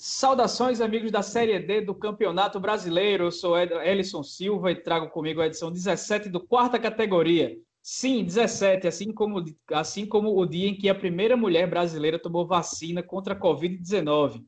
[0.00, 3.24] Saudações, amigos da Série D do Campeonato Brasileiro.
[3.24, 7.58] Eu sou Elison Silva e trago comigo a edição 17 do quarta categoria.
[7.82, 12.46] Sim, 17, assim como, assim como o dia em que a primeira mulher brasileira tomou
[12.46, 14.44] vacina contra a Covid-19.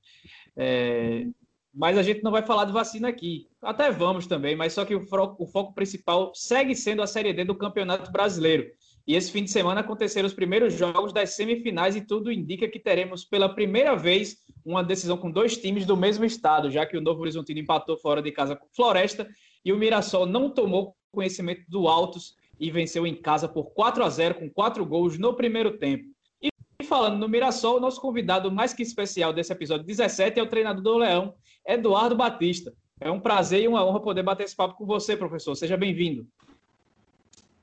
[0.56, 1.26] É,
[1.74, 3.48] mas a gente não vai falar de vacina aqui.
[3.60, 7.32] Até vamos também, mas só que o foco, o foco principal segue sendo a Série
[7.32, 8.70] D do Campeonato Brasileiro.
[9.06, 12.78] E esse fim de semana aconteceram os primeiros jogos das semifinais e tudo indica que
[12.78, 17.00] teremos pela primeira vez uma decisão com dois times do mesmo estado, já que o
[17.00, 19.28] Novo Horizontino empatou fora de casa com Floresta
[19.64, 24.08] e o Mirassol não tomou conhecimento do Altos e venceu em casa por 4 a
[24.08, 26.04] 0 com quatro gols no primeiro tempo.
[26.42, 26.50] E
[26.84, 30.98] falando no Mirassol, nosso convidado mais que especial desse episódio 17 é o treinador do
[30.98, 31.34] Leão,
[31.66, 32.72] Eduardo Batista.
[33.00, 35.54] É um prazer e uma honra poder bater esse papo com você, professor.
[35.54, 36.26] Seja bem-vindo.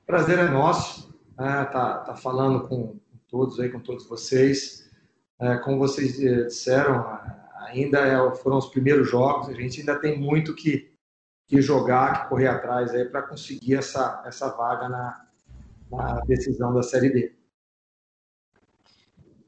[0.04, 1.07] Prazer é nosso
[1.38, 4.90] né, tá, tá falando com todos aí, com todos vocês.
[5.40, 7.16] É, como vocês eh, disseram,
[7.60, 10.90] ainda é, foram os primeiros jogos, a gente ainda tem muito que,
[11.46, 15.26] que jogar, que correr atrás aí para conseguir essa, essa vaga na,
[15.92, 17.32] na decisão da Série D.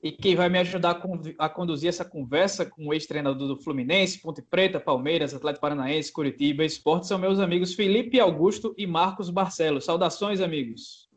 [0.02, 1.02] E quem vai me ajudar
[1.38, 6.64] a conduzir essa conversa com o ex-treinador do Fluminense, Ponte Preta, Palmeiras, Atlético Paranaense, Curitiba
[6.64, 9.84] Esporte são meus amigos Felipe Augusto e Marcos Barcelos.
[9.84, 11.09] Saudações, amigos.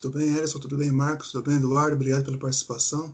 [0.00, 0.60] Tudo bem, Ellison?
[0.60, 1.32] Tudo bem, Marcos?
[1.32, 1.96] Tudo bem, Eduardo?
[1.96, 3.12] Obrigado pela participação.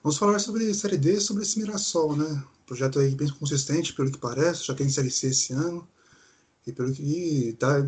[0.00, 2.44] Vamos falar sobre Série D, sobre esse Mirassol, né?
[2.66, 5.86] Projeto aí bem consistente, pelo que parece, já tem Série C esse ano.
[6.64, 7.80] E, pelo que, e, dá,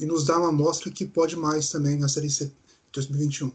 [0.00, 2.52] e nos dá uma amostra que pode mais também na Série C de
[2.94, 3.52] 2021.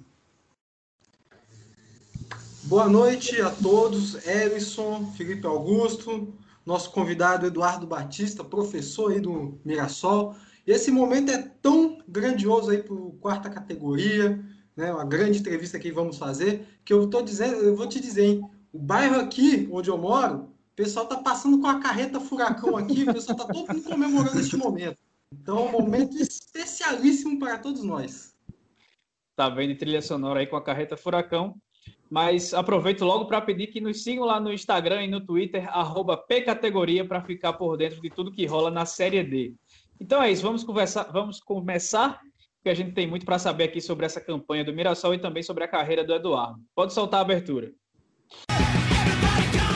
[2.63, 6.31] Boa noite a todos, Ellison, Felipe Augusto,
[6.63, 10.35] nosso convidado Eduardo Batista, professor aí do Mirassol.
[10.65, 14.43] Esse momento é tão grandioso aí para quarta categoria,
[14.75, 14.93] né?
[14.93, 18.49] Uma grande entrevista que vamos fazer, que eu tô dizendo, eu vou te dizer, hein?
[18.71, 23.03] O bairro aqui onde eu moro, o pessoal tá passando com a carreta furacão aqui,
[23.03, 24.97] o pessoal tá todo mundo comemorando este momento.
[25.31, 28.33] Então, é um momento especialíssimo para todos nós.
[29.35, 31.55] Tá vendo trilha sonora aí com a carreta furacão?
[32.09, 35.67] Mas aproveito logo para pedir que nos sigam lá no Instagram e no Twitter,
[36.27, 39.55] pcategoria, para ficar por dentro de tudo que rola na Série D.
[40.03, 42.19] Então é isso, vamos conversar, vamos começar,
[42.57, 45.41] porque a gente tem muito para saber aqui sobre essa campanha do Mirassol e também
[45.41, 46.59] sobre a carreira do Eduardo.
[46.75, 47.71] Pode soltar a abertura.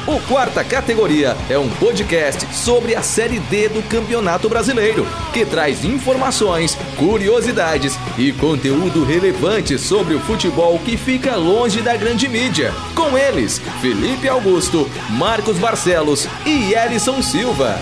[0.06, 5.86] O Quarta Categoria é um podcast sobre a Série D do Campeonato Brasileiro, que traz
[5.86, 12.74] informações, curiosidades e conteúdo relevante sobre o futebol que fica longe da grande mídia.
[12.94, 17.78] Com eles, Felipe Augusto, Marcos Barcelos e Elison Silva.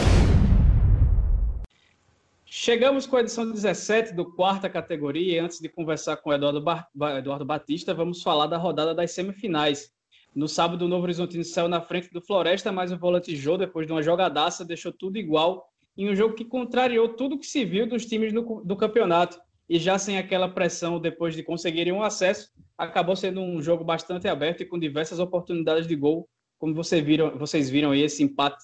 [2.65, 6.59] Chegamos com a edição 17 do quarta categoria e antes de conversar com o Eduardo,
[6.59, 6.89] Bar...
[7.15, 9.91] Eduardo Batista, vamos falar da rodada das semifinais.
[10.35, 13.85] No sábado, o Novo Horizontino saiu na frente do Floresta, mas o volante Jô, depois
[13.85, 15.63] de uma jogadaça, deixou tudo igual
[15.95, 18.63] em um jogo que contrariou tudo que se viu dos times no...
[18.65, 19.39] do campeonato.
[19.69, 24.27] E já sem aquela pressão, depois de conseguirem um acesso, acabou sendo um jogo bastante
[24.27, 26.27] aberto e com diversas oportunidades de gol,
[26.57, 28.57] como você viram, vocês viram aí esse empate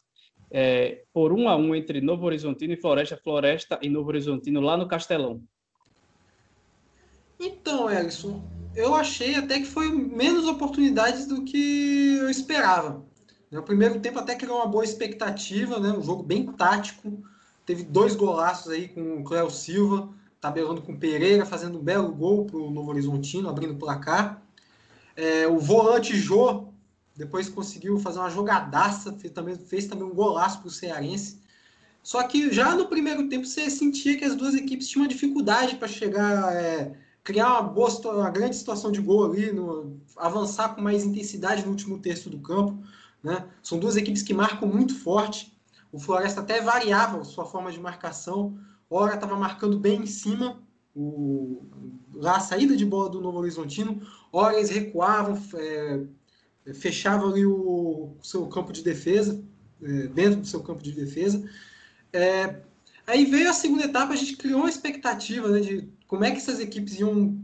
[0.51, 4.75] é, por um a um entre Novo Horizontino e Floresta, Floresta e Novo Horizontino lá
[4.75, 5.41] no Castelão.
[7.39, 8.43] Então, Ellison,
[8.75, 13.03] eu achei até que foi menos oportunidades do que eu esperava.
[13.49, 15.91] No primeiro tempo até criou uma boa expectativa, né?
[15.91, 17.23] um jogo bem tático.
[17.65, 20.09] Teve dois golaços aí com o Cléo Silva,
[20.39, 24.41] tabelando com o Pereira, fazendo um belo gol para o Novo Horizontino, abrindo o placar.
[25.15, 26.70] É, o volante Jô
[27.21, 31.39] depois conseguiu fazer uma jogadaça, fez também, fez também um golaço para o Cearense.
[32.01, 35.75] Só que já no primeiro tempo você sentia que as duas equipes tinham uma dificuldade
[35.75, 40.81] para chegar, é, criar uma, boa, uma grande situação de gol ali, no, avançar com
[40.81, 42.83] mais intensidade no último terço do campo.
[43.23, 43.45] Né?
[43.61, 45.55] São duas equipes que marcam muito forte.
[45.91, 48.57] O Floresta até variava sua forma de marcação.
[48.89, 50.59] Ora estava marcando bem em cima,
[50.95, 51.63] o,
[52.25, 54.01] a saída de bola do Novo Horizontino.
[54.33, 56.03] Ora eles recuavam, é,
[56.73, 59.41] fechava ali o, seu campo de defesa,
[59.81, 61.43] é, dentro do seu campo de defesa.
[62.13, 62.61] É,
[63.07, 66.37] aí veio a segunda etapa, a gente criou uma expectativa né, de como é que
[66.37, 67.39] essas equipes iam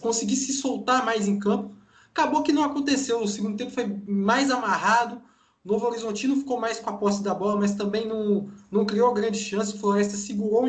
[0.00, 1.74] conseguir se soltar mais em campo.
[2.14, 3.22] Acabou que não aconteceu.
[3.22, 5.20] O segundo tempo foi mais amarrado.
[5.62, 9.38] Novo Horizontino ficou mais com a posse da bola, mas também não, não criou grande
[9.38, 9.74] chance.
[9.74, 10.64] O Floresta segurou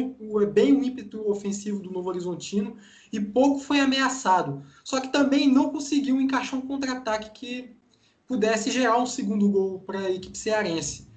[0.51, 2.75] bem o ímpeto ofensivo do Novo Horizontino
[3.11, 4.63] e pouco foi ameaçado.
[4.83, 7.75] Só que também não conseguiu encaixar um contra-ataque que
[8.27, 11.09] pudesse gerar um segundo gol para a equipe cearense.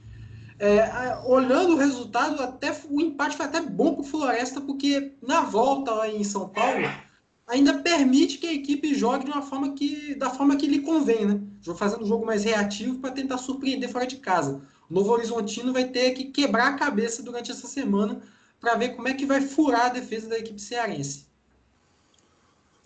[0.59, 5.41] É, olhando o resultado, até o empate foi até bom para o Floresta, porque na
[5.41, 6.87] volta lá em São Paulo,
[7.47, 11.27] ainda permite que a equipe jogue de uma forma que, da forma que lhe convém,
[11.27, 11.41] né?
[11.77, 14.61] Fazendo um jogo mais reativo para tentar surpreender fora de casa.
[14.89, 18.23] O Novo Horizontino vai ter que quebrar a cabeça durante essa semana
[18.61, 21.27] para ver como é que vai furar a defesa da equipe cearense.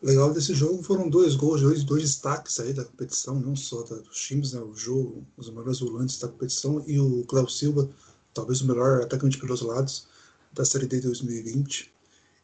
[0.02, 4.20] legal desse jogo foram dois gols, dois, dois destaques aí da competição, não só dos
[4.20, 4.60] times, né?
[4.60, 7.88] O jogo, os melhores volantes da competição e o Cléo Silva,
[8.34, 10.06] talvez o melhor atacante pelos lados
[10.52, 11.92] da Série D 2020.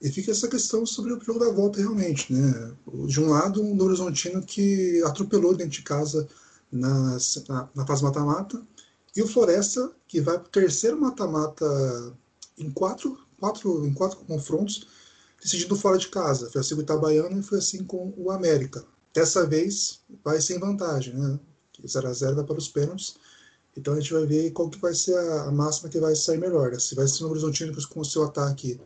[0.04, 2.76] E fica essa questão sobre o jogo da volta realmente, né?
[3.06, 6.28] De um lado, um Novo Horizontino que atropelou dentro de casa
[6.70, 7.16] na,
[7.48, 8.62] na, na fase mata-mata,
[9.16, 11.64] e o Floresta, que vai para o terceiro mata-mata
[12.58, 14.86] em quatro, quatro, em quatro confrontos,
[15.42, 16.50] decidindo fora de casa.
[16.50, 18.84] Foi assim com o Itabaiana e foi assim com o América.
[19.14, 21.40] Dessa vez vai sem vantagem, né?
[21.82, 23.14] 0 a 0 vai para os pênaltis.
[23.74, 26.36] Então a gente vai ver qual que vai ser a, a máxima que vai sair
[26.36, 26.72] melhor.
[26.72, 26.78] Né?
[26.78, 28.78] Se vai ser o Horizontino com o seu ataque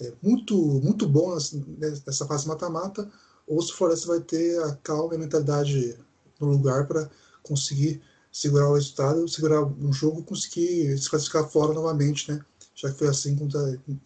[0.00, 1.36] é, muito, muito bom
[1.78, 3.10] nessa fase mata-mata,
[3.46, 5.96] ou se o Floresta vai ter a calma e a mentalidade
[6.40, 7.10] no lugar para
[7.42, 8.00] conseguir
[8.30, 12.44] segurar o resultado, segurar um jogo conseguir se classificar fora novamente, né?
[12.74, 13.36] Já que foi assim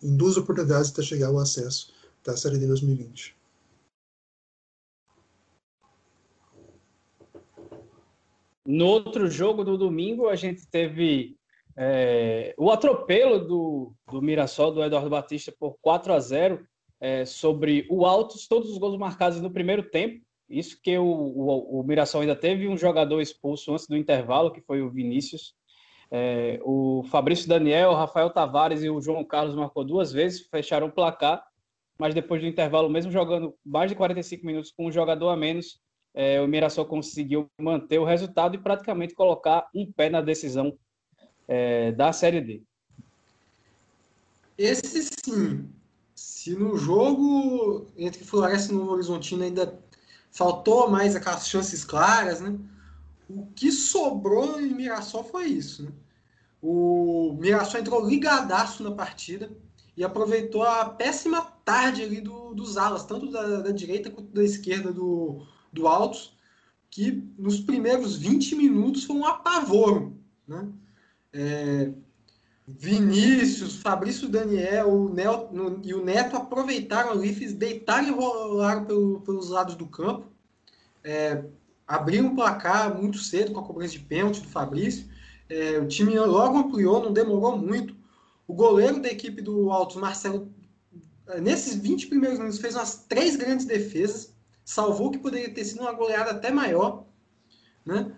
[0.03, 1.93] em duas oportunidades até chegar ao acesso
[2.25, 3.37] da Série D 2020.
[8.67, 11.37] No outro jogo do domingo, a gente teve
[11.77, 16.67] é, o atropelo do, do Mirassol, do Eduardo Batista, por 4 a 0
[17.01, 20.23] é, sobre o Altos, todos os gols marcados no primeiro tempo.
[20.49, 24.61] Isso que o, o, o Mirassol ainda teve um jogador expulso antes do intervalo, que
[24.61, 25.55] foi o Vinícius.
[26.11, 30.89] É, o Fabrício Daniel, o Rafael Tavares e o João Carlos marcou duas vezes, fecharam
[30.89, 31.43] o placar,
[31.99, 35.81] mas depois do intervalo, mesmo jogando mais de 45 minutos com um jogador a menos,
[36.15, 40.77] é, o Mirassol conseguiu manter o resultado e praticamente colocar um pé na decisão
[41.55, 42.63] é, da Série D.
[44.57, 45.69] Esse sim.
[46.15, 49.79] Se no jogo entre Floresta e Novo Horizontino ainda
[50.31, 52.59] faltou mais aquelas chances claras, né?
[53.29, 55.93] O que sobrou em Mirassol foi isso, né?
[56.63, 59.51] O Mirassol entrou ligadaço na partida
[59.95, 64.43] e aproveitou a péssima tarde ali do, dos alas, tanto da, da direita quanto da
[64.43, 66.35] esquerda do, do Altos,
[66.91, 70.17] que nos primeiros 20 minutos foi um apavoro,
[70.49, 70.67] né?
[71.33, 71.91] É,
[72.67, 78.85] Vinícius, Fabrício Daniel o Nel, no, e o Neto aproveitaram ali, fiz, deitaram e rolaram
[78.85, 80.27] pelo, pelos lados do campo.
[81.03, 81.45] É,
[82.23, 85.09] o placar muito cedo com a cobrança de pênalti do Fabrício.
[85.49, 87.95] É, o time logo ampliou, não demorou muito.
[88.47, 90.51] O goleiro da equipe do Altos, Marcelo,
[91.41, 95.93] nesses 20 primeiros minutos, fez umas três grandes defesas, salvou que poderia ter sido uma
[95.93, 97.05] goleada até maior.
[97.85, 98.13] Né?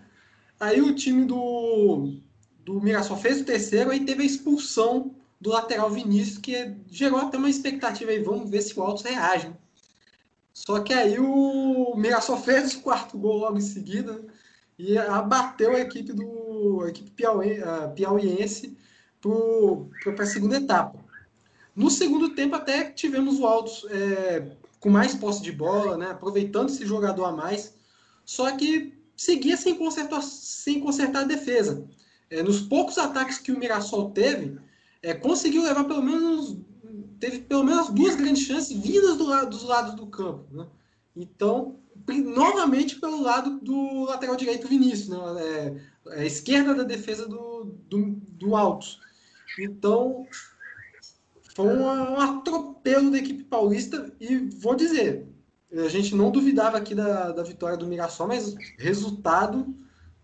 [0.61, 2.21] Aí o time do,
[2.65, 7.37] do Mirassol fez o terceiro, aí teve a expulsão do lateral Vinícius, que gerou até
[7.37, 9.53] uma expectativa aí, vamos ver se o Altos reage.
[10.53, 14.25] Só que aí o Mirassol fez o quarto gol logo em seguida
[14.79, 17.13] e abateu a equipe do a equipe
[17.95, 18.77] piauiense
[20.15, 20.99] para a segunda etapa.
[21.77, 26.71] No segundo tempo até tivemos o Altos é, com mais posse de bola, né, aproveitando
[26.71, 27.75] esse jogador a mais,
[28.25, 31.85] só que seguia sem consertar, sem consertar a defesa
[32.31, 34.59] é, nos poucos ataques que o Mirassol teve,
[35.03, 36.57] é, conseguiu levar pelo menos
[37.19, 40.45] teve pelo menos duas grandes chances vindas do lado, dos lados do campo.
[40.51, 40.67] Né?
[41.17, 45.19] Então, novamente pelo lado do lateral direito Vinícius, né?
[45.39, 49.01] é, é a esquerda da defesa do, do, do Altos.
[49.59, 50.27] Então,
[51.55, 55.27] foi um, um, atropelo da equipe paulista e vou dizer,
[55.73, 59.75] a gente não duvidava aqui da, da vitória do Mirassol, mas resultado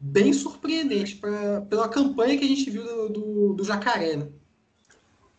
[0.01, 4.17] bem surpreendente pra, pela campanha que a gente viu do, do, do Jacaré.
[4.17, 4.29] Né?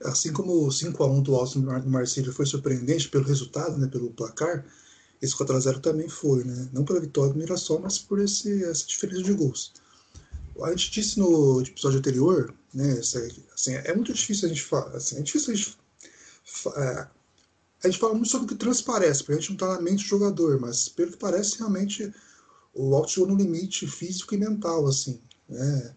[0.03, 4.65] Assim como o 5x1 do Alto do Marcílio foi surpreendente pelo resultado, né, pelo placar,
[5.21, 6.69] esse 4x0 também foi, né?
[6.71, 9.73] não pela vitória do Mirassol, mas por esse, essa diferença de gols.
[10.63, 15.17] A gente disse no episódio anterior, né, assim, é muito difícil a gente falar, assim,
[15.17, 15.77] é difícil a gente,
[16.75, 17.07] é,
[17.83, 20.03] a gente fala muito sobre o que transparece, porque a gente não está na mente
[20.03, 22.13] do jogador, mas pelo que parece, realmente
[22.73, 25.95] o chegou no limite físico e mental, assim, né?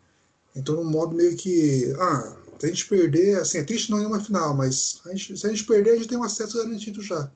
[0.54, 4.06] Entrou num modo meio que, ah, se a gente perder, assim, é triste não ir
[4.06, 7.02] uma final, mas a gente, se a gente perder, a gente tem um acesso garantido
[7.02, 7.30] já.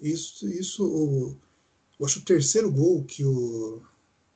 [0.00, 1.36] Isso, isso o,
[1.98, 3.80] eu acho o terceiro gol que o,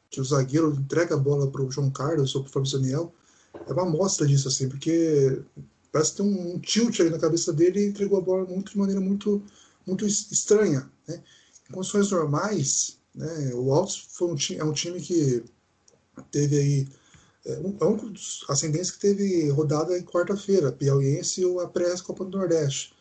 [0.09, 3.13] que o zagueiro entrega a bola para o João Carlos ou para o Fábio Daniel
[3.67, 5.43] é uma amostra disso, assim, porque
[5.91, 8.73] parece que tem um, um tilt ali na cabeça dele e entregou a bola muito,
[8.73, 9.43] de maneira muito,
[9.87, 10.91] muito estranha.
[11.09, 11.23] Né?
[11.69, 13.55] Em condições normais, né?
[13.55, 15.43] O Altos foi um, é um time que
[16.31, 16.89] teve aí
[17.47, 22.25] é um, é um dos ascendentes que teve rodada em quarta-feira, Piauiense ou a pré-Copa
[22.25, 22.93] do Nordeste.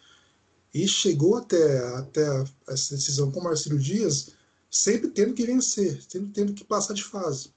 [0.73, 4.31] e chegou até, até essa decisão com o Marcelo Dias
[4.69, 7.49] sempre tendo que vencer, sempre tendo que passar de fase.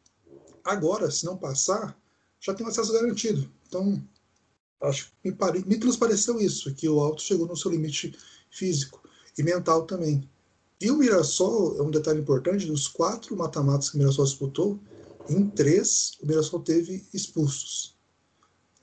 [0.65, 1.99] Agora, se não passar,
[2.41, 3.51] já tem um acesso garantido.
[3.67, 4.03] Então,
[4.83, 8.17] acho me, pare, me transpareceu isso, que o Alto chegou no seu limite
[8.51, 9.03] físico
[9.37, 10.29] e mental também.
[10.81, 14.79] E o Mirassol, é um detalhe importante, dos quatro mata-matas que o Mirassol disputou,
[15.29, 17.97] em três o Mirassol teve expulsos.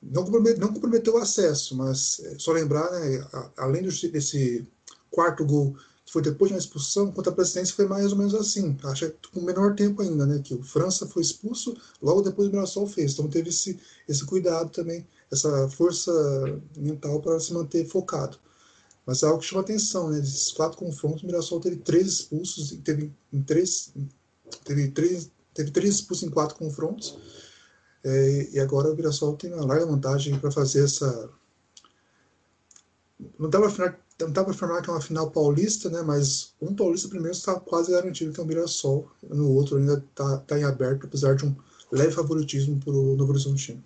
[0.02, 3.26] Não comprometeu, não comprometeu o acesso, mas é, só lembrar, né,
[3.58, 4.68] além desse
[5.10, 5.76] quarto gol
[6.06, 8.78] que foi depois de uma expulsão, contra a presidência foi mais ou menos assim.
[8.84, 10.40] Acho que com menor tempo ainda, né?
[10.44, 13.14] Que o França foi expulso, logo depois o Mirassol fez.
[13.14, 16.12] Então teve esse, esse cuidado também, essa força
[16.78, 18.38] mental para se manter focado.
[19.06, 20.20] Mas é algo que chama atenção, né?
[20.20, 23.94] Esses quatro confrontos, o Mirassol teve três expulsos, teve, em três,
[24.64, 27.18] teve, três, teve três expulsos em quatro confrontos.
[28.04, 31.30] É, e agora o Mirassol tem uma larga vantagem para fazer essa.
[33.40, 33.70] Não dá para
[34.52, 36.02] afirmar que é uma final paulista, né?
[36.02, 40.38] Mas um paulista primeiro está quase garantido que é o Mirassol, no outro ainda está
[40.40, 41.56] tá em aberto, apesar de um
[41.92, 43.84] leve favoritismo para o Novo Horizontino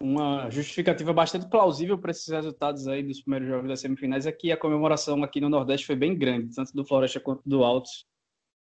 [0.00, 4.52] uma justificativa bastante plausível para esses resultados aí dos primeiros jogos das semifinais é que
[4.52, 8.06] a comemoração aqui no Nordeste foi bem grande, tanto do Floresta quanto do Altos.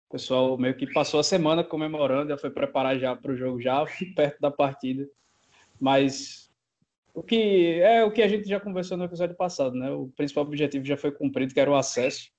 [0.08, 3.60] O pessoal meio que passou a semana comemorando, já foi preparar já para o jogo
[3.60, 3.84] já
[4.14, 5.08] perto da partida.
[5.80, 6.50] Mas
[7.14, 9.90] o que é o que a gente já conversou no episódio passado, né?
[9.90, 12.30] O principal objetivo já foi cumprido, que era o acesso.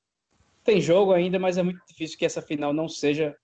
[0.63, 3.35] Tem jogo ainda, mas é muito difícil que essa final não seja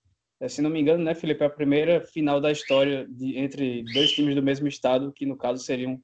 [0.47, 4.11] se não me engano, né, Felipe, é a primeira final da história de, entre dois
[4.11, 5.99] times do mesmo estado, que no caso seriam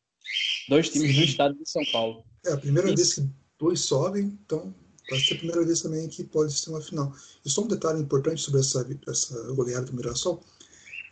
[0.67, 1.19] dois times Sim.
[1.19, 2.25] do estado de São Paulo.
[2.45, 2.97] É a primeira Isso.
[2.97, 4.73] vez que dois sobem, então
[5.09, 7.13] vai ser a primeira vez também que pode ser uma final.
[7.45, 10.43] E só um detalhe importante sobre essa, essa goleada do Mirassol,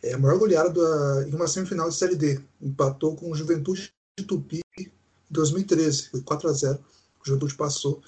[0.03, 2.41] é a maior goleada da, em uma semifinal de Série D.
[2.61, 4.91] Empatou com o Juventude de Tupi em
[5.29, 6.79] 2013, foi 4 a 0
[7.21, 8.01] O Juventude passou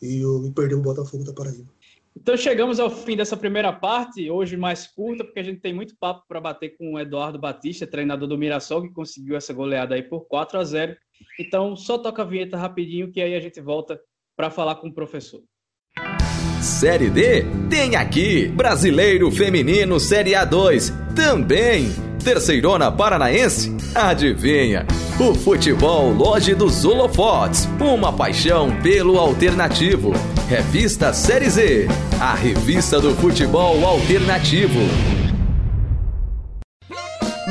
[0.00, 1.68] e, e perdeu o Botafogo da Paraíba.
[2.20, 5.96] Então chegamos ao fim dessa primeira parte, hoje mais curta, porque a gente tem muito
[5.98, 10.02] papo para bater com o Eduardo Batista, treinador do Mirassol, que conseguiu essa goleada aí
[10.02, 10.96] por 4 a 0.
[11.38, 13.98] Então só toca a vinheta rapidinho que aí a gente volta
[14.36, 15.40] para falar com o professor.
[16.60, 21.86] Série D tem aqui Brasileiro Feminino Série A2 também.
[22.22, 23.74] Terceirona Paranaense?
[23.94, 24.86] Adivinha?
[25.20, 30.14] O futebol Loja dos Holofotes, uma paixão pelo alternativo.
[30.48, 34.80] Revista Série Z, a revista do futebol alternativo.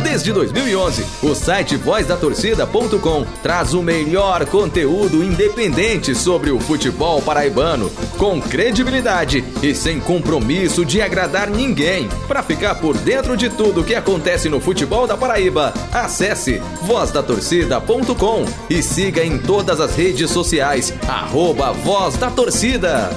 [0.03, 8.41] Desde 2011, o site vozdatorcida.com traz o melhor conteúdo independente sobre o futebol paraibano, com
[8.41, 12.07] credibilidade e sem compromisso de agradar ninguém.
[12.27, 18.81] Para ficar por dentro de tudo que acontece no futebol da Paraíba, acesse vozdatorcida.com e
[18.81, 23.09] siga em todas as redes sociais, arroba Voz da Torcida.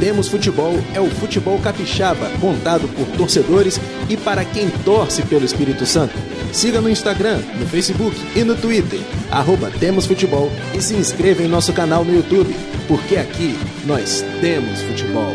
[0.00, 3.78] O Demos Futebol é o futebol capixaba, contado por torcedores
[4.08, 6.14] e para quem torce pelo Espírito Santo.
[6.54, 8.98] Siga no Instagram, no Facebook e no Twitter,
[9.30, 12.54] arroba Demos Futebol e se inscreva em nosso canal no YouTube,
[12.88, 13.52] porque aqui
[13.86, 15.34] nós temos futebol.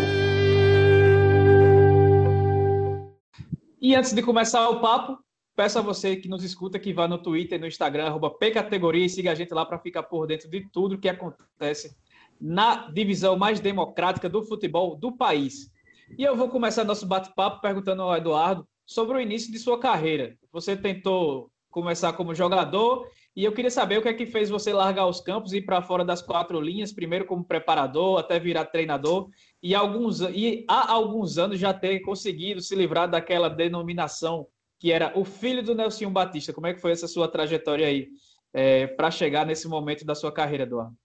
[3.80, 5.20] E antes de começar o papo,
[5.56, 9.10] peço a você que nos escuta que vá no Twitter no Instagram, arroba Pcategoria e
[9.10, 11.96] siga a gente lá para ficar por dentro de tudo que acontece
[12.40, 15.72] na divisão mais democrática do futebol do país.
[16.18, 20.38] E eu vou começar nosso bate-papo perguntando ao Eduardo sobre o início de sua carreira.
[20.52, 24.72] Você tentou começar como jogador e eu queria saber o que é que fez você
[24.72, 28.66] largar os campos e ir para fora das quatro linhas, primeiro como preparador, até virar
[28.66, 29.28] treinador,
[29.62, 34.48] e, alguns, e há alguns anos já ter conseguido se livrar daquela denominação
[34.80, 36.54] que era o filho do Nelson Batista.
[36.54, 38.08] Como é que foi essa sua trajetória aí
[38.54, 40.96] é, para chegar nesse momento da sua carreira, Eduardo?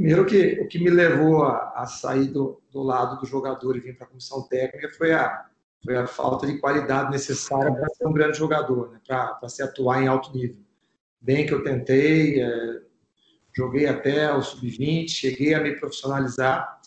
[0.00, 3.80] Primeiro, que, o que me levou a, a sair do, do, lado do jogador e
[3.80, 5.44] vir para a comissão técnica foi a,
[5.84, 8.98] foi a falta de qualidade necessária para ser um grande jogador, né?
[9.06, 10.56] para se atuar em alto nível.
[11.20, 12.80] Bem que eu tentei, é,
[13.54, 16.80] joguei até o sub-20, cheguei a me profissionalizar,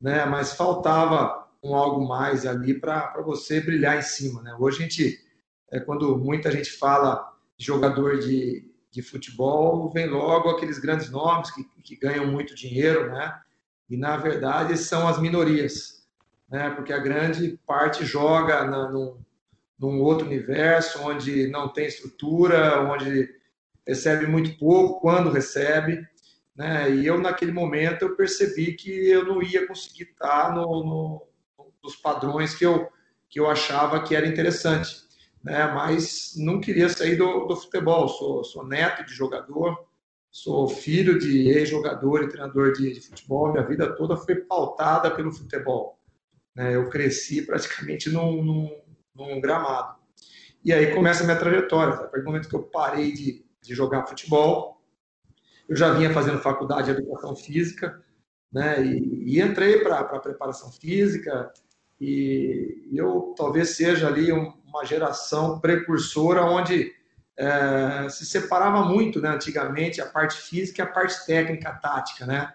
[0.00, 0.24] né?
[0.24, 4.42] mas faltava um algo mais ali para você brilhar em cima.
[4.42, 4.56] Né?
[4.58, 5.24] Hoje a gente,
[5.70, 11.50] é, quando muita gente fala de jogador de, de futebol, vem logo aqueles grandes nomes
[11.50, 13.38] que, que ganham muito dinheiro, né?
[13.88, 16.06] E na verdade são as minorias,
[16.48, 16.70] né?
[16.70, 19.18] Porque a grande parte joga na, num,
[19.78, 23.28] num outro universo onde não tem estrutura, onde
[23.86, 26.04] recebe muito pouco quando recebe,
[26.56, 26.90] né?
[26.90, 31.26] E eu naquele momento eu percebi que eu não ia conseguir estar no, no,
[31.82, 32.88] nos padrões que eu
[33.28, 35.04] que eu achava que era interessante.
[35.42, 38.08] Né, mas não queria sair do, do futebol.
[38.08, 39.86] Sou, sou neto de jogador,
[40.30, 43.52] sou filho de ex-jogador e treinador de, de, futebol.
[43.52, 45.98] Minha vida toda foi pautada pelo futebol.
[46.54, 48.80] Né, eu cresci praticamente num, num,
[49.14, 49.98] num, gramado.
[50.64, 51.94] E aí começa a minha trajetória.
[51.94, 54.82] A partir do momento que eu parei de, de jogar futebol,
[55.68, 58.02] eu já vinha fazendo faculdade de educação física,
[58.52, 61.52] né, e, e entrei para preparação física,
[62.00, 64.32] e eu talvez seja ali
[64.70, 66.92] uma geração precursora onde
[67.36, 72.52] é, se separava muito, né, antigamente, a parte física e a parte técnica, tática, né?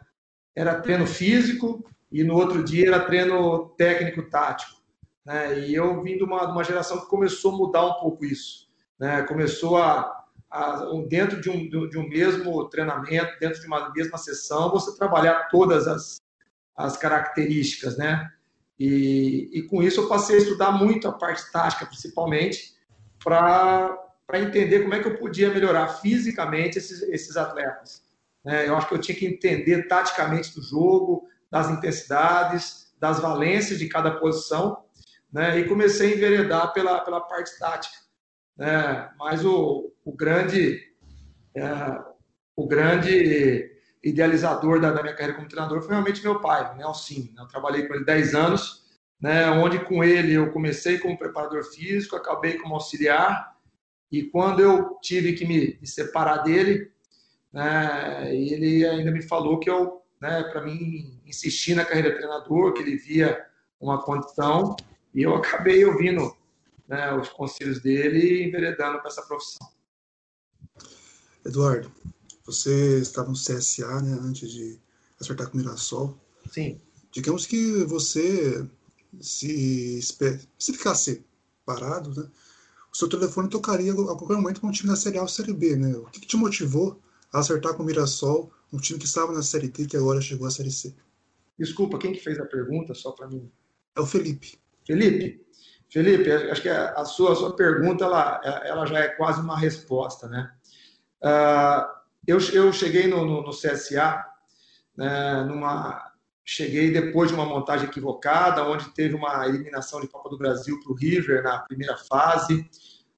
[0.56, 4.80] Era treino físico e no outro dia era treino técnico tático,
[5.26, 5.60] né?
[5.60, 8.70] E eu vim de uma, de uma geração que começou a mudar um pouco isso,
[8.98, 9.24] né?
[9.24, 14.72] Começou a, a dentro de um, de um mesmo treinamento, dentro de uma mesma sessão,
[14.72, 16.22] você trabalhar todas as,
[16.78, 18.32] as características, né?
[18.80, 22.76] E, e com isso eu passei a estudar muito a parte tática, principalmente,
[23.24, 23.98] para
[24.34, 28.04] entender como é que eu podia melhorar fisicamente esses, esses atletas.
[28.46, 33.80] É, eu acho que eu tinha que entender taticamente do jogo, das intensidades, das valências
[33.80, 34.84] de cada posição,
[35.32, 37.96] né, e comecei a enveredar pela, pela parte tática.
[38.58, 40.80] Né, mas o, o grande
[41.56, 41.64] é,
[42.56, 43.75] o grande
[44.06, 47.22] idealizador da, da, minha carreira como treinador foi realmente meu pai, Nelson.
[47.34, 47.42] Né?
[47.42, 48.86] Eu trabalhei com ele 10 anos,
[49.20, 53.56] né, onde com ele eu comecei como preparador físico, acabei como auxiliar,
[54.12, 56.92] e quando eu tive que me, me separar dele,
[57.52, 62.74] né, ele ainda me falou que eu, né, para mim, insistir na carreira de treinador,
[62.74, 63.44] que ele via
[63.80, 64.76] uma condição,
[65.14, 66.36] e eu acabei ouvindo
[66.88, 69.68] né, os conselhos dele e enveredando para essa profissão.
[71.44, 71.92] Eduardo,
[72.46, 74.80] você estava no CSA, né, antes de
[75.20, 76.18] acertar com o Mirassol.
[76.52, 76.80] Sim.
[77.12, 78.68] Digamos que você,
[79.20, 81.26] se, se ficasse
[81.66, 82.30] parado, né,
[82.94, 85.54] o seu telefone tocaria a qualquer momento com um time da Série A ou Série
[85.54, 85.98] B, né?
[85.98, 87.02] O que, que te motivou
[87.34, 90.48] a acertar com o Mirassol, um time que estava na Série D que agora chegou
[90.48, 90.96] à Série C?
[91.60, 93.52] Desculpa, quem que fez a pergunta, só para mim?
[93.98, 94.58] É o Felipe.
[94.86, 95.46] Felipe,
[95.90, 100.28] Felipe, acho que a sua, a sua pergunta ela, ela já é quase uma resposta,
[100.28, 100.54] né?
[101.22, 104.24] Uh, eu, eu cheguei no, no, no CSA,
[104.96, 106.12] né, numa,
[106.44, 110.92] cheguei depois de uma montagem equivocada, onde teve uma eliminação de Copa do Brasil para
[110.92, 112.70] o River na primeira fase,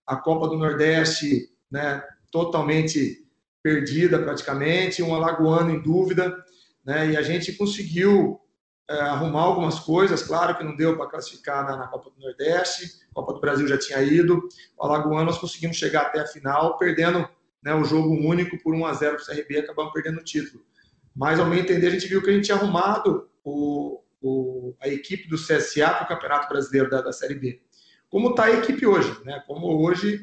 [0.06, 3.26] a Copa do Nordeste né, totalmente
[3.62, 6.36] perdida praticamente, um alagoano em dúvida,
[6.86, 8.40] né, e a gente conseguiu
[8.90, 13.02] é, arrumar algumas coisas, claro que não deu para classificar na, na, Copa do Nordeste,
[13.12, 16.78] a Copa do Brasil já tinha ido, o alagoano nós conseguimos chegar até a final,
[16.78, 17.28] perdendo
[17.68, 20.64] né, o jogo único por 1 a 0 para o CRB, acabamos perdendo o título.
[21.14, 24.88] Mas, ao meu entender, a gente viu que a gente tinha arrumado o, o, a
[24.88, 27.62] equipe do CSA para o Campeonato Brasileiro da, da Série B.
[28.10, 29.44] Como está a equipe hoje, né?
[29.46, 30.22] Como hoje,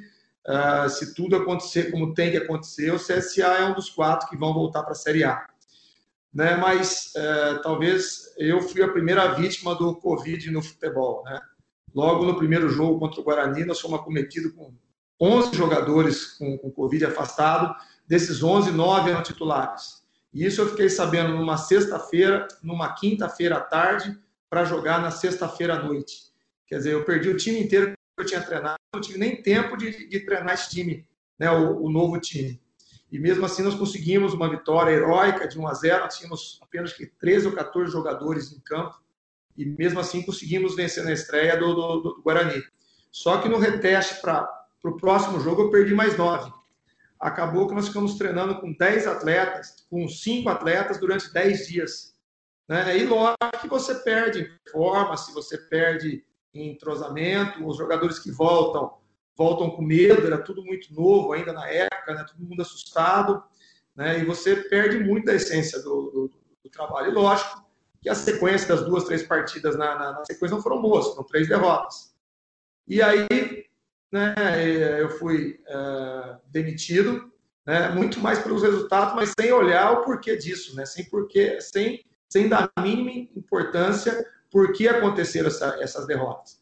[0.48, 4.38] uh, se tudo acontecer como tem que acontecer, o CSA é um dos quatro que
[4.38, 5.46] vão voltar para a Série A.
[6.32, 6.56] Né?
[6.56, 11.38] Mas uh, talvez eu fui a primeira vítima do Covid no futebol, né?
[11.94, 14.72] Logo no primeiro jogo contra o Guarani, nós fomos acometidos com
[15.20, 17.74] 11 jogadores com, com Covid afastado,
[18.06, 20.04] desses 11, 9 eram titulares.
[20.32, 24.18] E isso eu fiquei sabendo numa sexta-feira, numa quinta-feira à tarde,
[24.50, 26.32] para jogar na sexta-feira à noite.
[26.66, 29.76] Quer dizer, eu perdi o time inteiro que eu tinha treinado, não tive nem tempo
[29.76, 31.06] de, de treinar esse time,
[31.38, 32.60] né, o, o, novo time.
[33.10, 36.92] E mesmo assim nós conseguimos uma vitória heróica de 1 a 0, nós tínhamos apenas
[36.92, 39.00] que 13 ou 14 jogadores em campo,
[39.56, 42.62] e mesmo assim conseguimos vencer na estreia do, do, do Guarani.
[43.10, 44.48] Só que no reteste para
[44.84, 46.52] para o próximo jogo eu perdi mais nove.
[47.18, 52.14] Acabou que nós ficamos treinando com 10 atletas, com cinco atletas durante 10 dias.
[52.68, 52.98] Né?
[52.98, 58.98] E lógico que você perde performance, você perde em entrosamento, os jogadores que voltam,
[59.34, 62.26] voltam com medo, era tudo muito novo ainda na época, né?
[62.28, 63.42] todo mundo assustado,
[63.96, 64.20] né?
[64.20, 66.30] e você perde muito da essência do, do,
[66.62, 67.10] do trabalho.
[67.10, 67.64] E lógico
[68.02, 71.24] que a sequência das duas, três partidas na, na, na sequência não foram boas, foram
[71.24, 72.14] três derrotas.
[72.86, 73.63] E aí
[74.12, 74.34] né,
[75.00, 77.32] eu fui uh, demitido,
[77.66, 82.04] né, muito mais pelos resultados, mas sem olhar o porquê disso, né, sem, porquê, sem,
[82.28, 86.60] sem dar a mínima importância por que aconteceram essa, essas derrotas.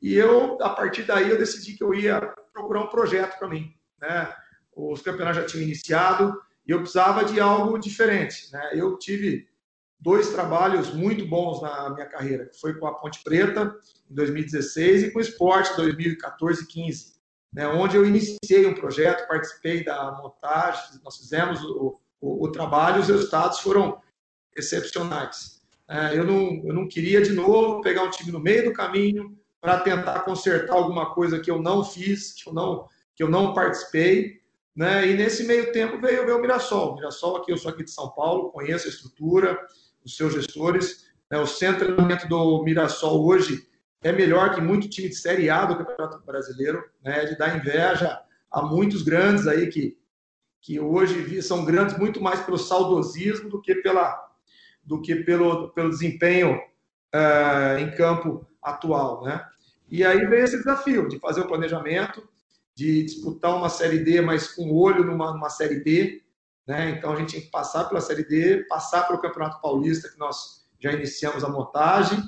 [0.00, 2.20] E eu, a partir daí, eu decidi que eu ia
[2.52, 3.74] procurar um projeto para mim.
[4.00, 4.32] Né?
[4.74, 6.34] Os campeonatos já tinham iniciado
[6.66, 8.50] e eu precisava de algo diferente.
[8.52, 8.70] Né?
[8.74, 9.48] Eu tive
[10.06, 13.74] dois trabalhos muito bons na minha carreira, que foi com a Ponte Preta
[14.08, 17.14] em 2016 e com o Esporte 2014 e 15,
[17.52, 23.00] né, onde eu iniciei um projeto, participei da montagem, nós fizemos o, o, o trabalho,
[23.00, 24.00] os resultados foram
[24.56, 25.60] excepcionais.
[25.88, 29.36] É, eu, não, eu não queria de novo pegar um time no meio do caminho,
[29.60, 33.52] para tentar consertar alguma coisa que eu não fiz, que eu não, que eu não
[33.52, 34.36] participei.
[34.76, 35.08] Né?
[35.08, 36.92] E nesse meio tempo veio, veio o Mirassol.
[36.92, 39.58] O Mirassol, aqui, eu sou aqui de São Paulo, conheço a estrutura,
[40.06, 41.10] os seus gestores.
[41.30, 41.38] Né?
[41.38, 43.66] O centro do Mirassol hoje
[44.02, 47.24] é melhor que muito time de Série A do Campeonato Brasileiro, né?
[47.26, 48.18] de dar inveja
[48.50, 49.98] a muitos grandes aí que,
[50.62, 54.16] que hoje são grandes muito mais pelo saudosismo do que, pela,
[54.82, 59.24] do que pelo, pelo desempenho uh, em campo atual.
[59.24, 59.44] Né?
[59.90, 62.26] E aí vem esse desafio de fazer o planejamento,
[62.74, 66.22] de disputar uma Série D, mas com olho numa, numa Série B.
[66.66, 66.90] Né?
[66.90, 70.66] Então a gente tem que passar pela Série D, passar pelo Campeonato Paulista, que nós
[70.80, 72.18] já iniciamos a montagem,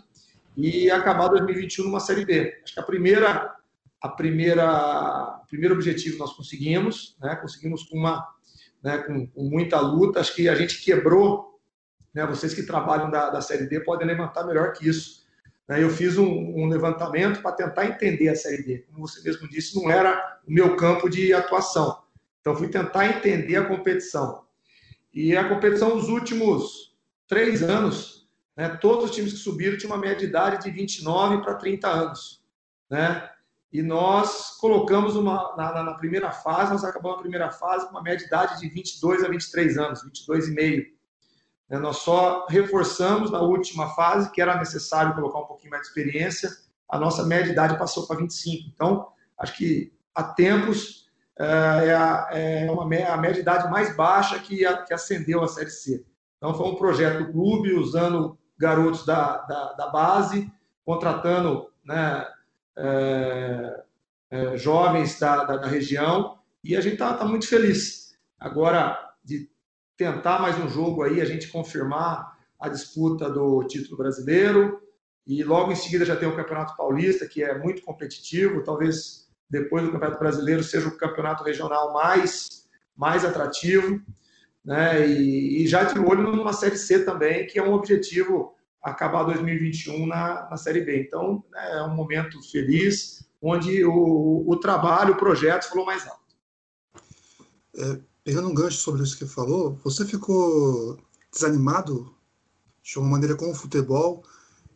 [0.57, 2.61] e acabar 2021 numa Série B.
[2.63, 3.57] Acho que a primeira,
[4.01, 7.37] a primeira, o primeiro objetivo nós conseguimos, né?
[7.37, 8.27] conseguimos com, uma,
[8.83, 8.99] né?
[8.99, 10.21] Com, com, muita luta.
[10.21, 11.61] Acho que a gente quebrou,
[12.15, 12.27] né?
[12.27, 15.25] vocês que trabalham da, da Série D podem levantar melhor que isso.
[15.69, 15.83] Né?
[15.83, 18.79] Eu fiz um, um levantamento para tentar entender a Série D.
[18.91, 22.03] Como você mesmo disse, não era o meu campo de atuação.
[22.49, 24.43] Então, fui tentar entender a competição.
[25.13, 30.01] E a competição, nos últimos três anos, né, todos os times que subiram tinham uma
[30.01, 32.43] média de idade de 29 para 30 anos.
[32.89, 33.29] Né?
[33.71, 38.03] E nós colocamos uma, na, na, primeira fase, nós acabamos a primeira fase com uma
[38.03, 40.87] média de idade de 22 a 23 anos, 22 e meio.
[41.69, 45.89] Né, nós só reforçamos na última fase, que era necessário colocar um pouquinho mais de
[45.89, 46.49] experiência,
[46.89, 48.71] a nossa média de idade passou para 25.
[48.75, 51.08] Então, acho que há tempos
[51.39, 55.43] é, é a, é uma, a média de idade mais baixa que, a, que ascendeu
[55.43, 56.05] a Série C.
[56.37, 60.51] Então, foi um projeto do clube, usando garotos da, da, da base,
[60.85, 62.27] contratando né,
[62.77, 63.85] é,
[64.31, 68.17] é, jovens da, da, da, região, e a gente está tá muito feliz.
[68.39, 69.51] Agora, de
[69.97, 74.83] tentar mais um jogo aí, a gente confirmar a disputa do título brasileiro,
[75.27, 79.85] e logo em seguida já tem o Campeonato Paulista, que é muito competitivo, talvez depois
[79.85, 84.01] do Campeonato Brasileiro seja o campeonato regional mais, mais atrativo,
[84.65, 85.09] né?
[85.09, 90.07] E, e já de olho numa Série C também, que é um objetivo acabar 2021
[90.07, 91.01] na, na Série B.
[91.01, 96.19] Então, né, é um momento feliz, onde o, o trabalho, o projeto falou mais alto.
[97.77, 100.99] É, pegando um gancho sobre isso que falou, você ficou
[101.33, 102.15] desanimado
[102.83, 104.23] de uma maneira com o futebol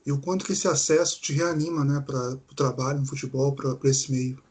[0.05, 3.77] e o quanto que esse acesso te reanima né, para o trabalho no futebol, para
[3.85, 4.43] esse meio?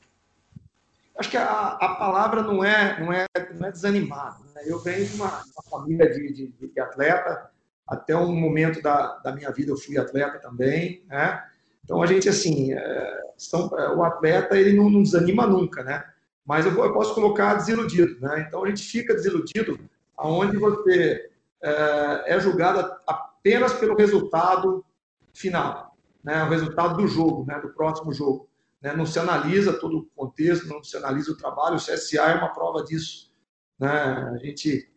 [1.22, 4.44] Acho que a, a palavra não é, não é, não é desanimado.
[4.56, 4.64] Né?
[4.66, 7.48] Eu venho de uma, uma família de, de, de, atleta,
[7.88, 11.44] até um momento da, da minha vida eu fui atleta também, né?
[11.84, 16.04] Então a gente assim, é, são, é, o atleta ele não, não, desanima nunca, né?
[16.44, 18.44] Mas eu, eu, posso colocar desiludido, né?
[18.48, 19.80] Então a gente fica desiludido
[20.18, 21.30] aonde você
[21.62, 24.84] é, é julgado apenas pelo resultado
[25.32, 26.44] final, né?
[26.46, 27.60] O resultado do jogo, né?
[27.60, 28.50] Do próximo jogo.
[28.82, 28.96] Né?
[28.96, 31.76] Não se analisa todo o contexto, não se analisa o trabalho.
[31.76, 33.32] O CSA é uma prova disso.
[33.80, 33.90] Né?
[33.90, 34.90] A gente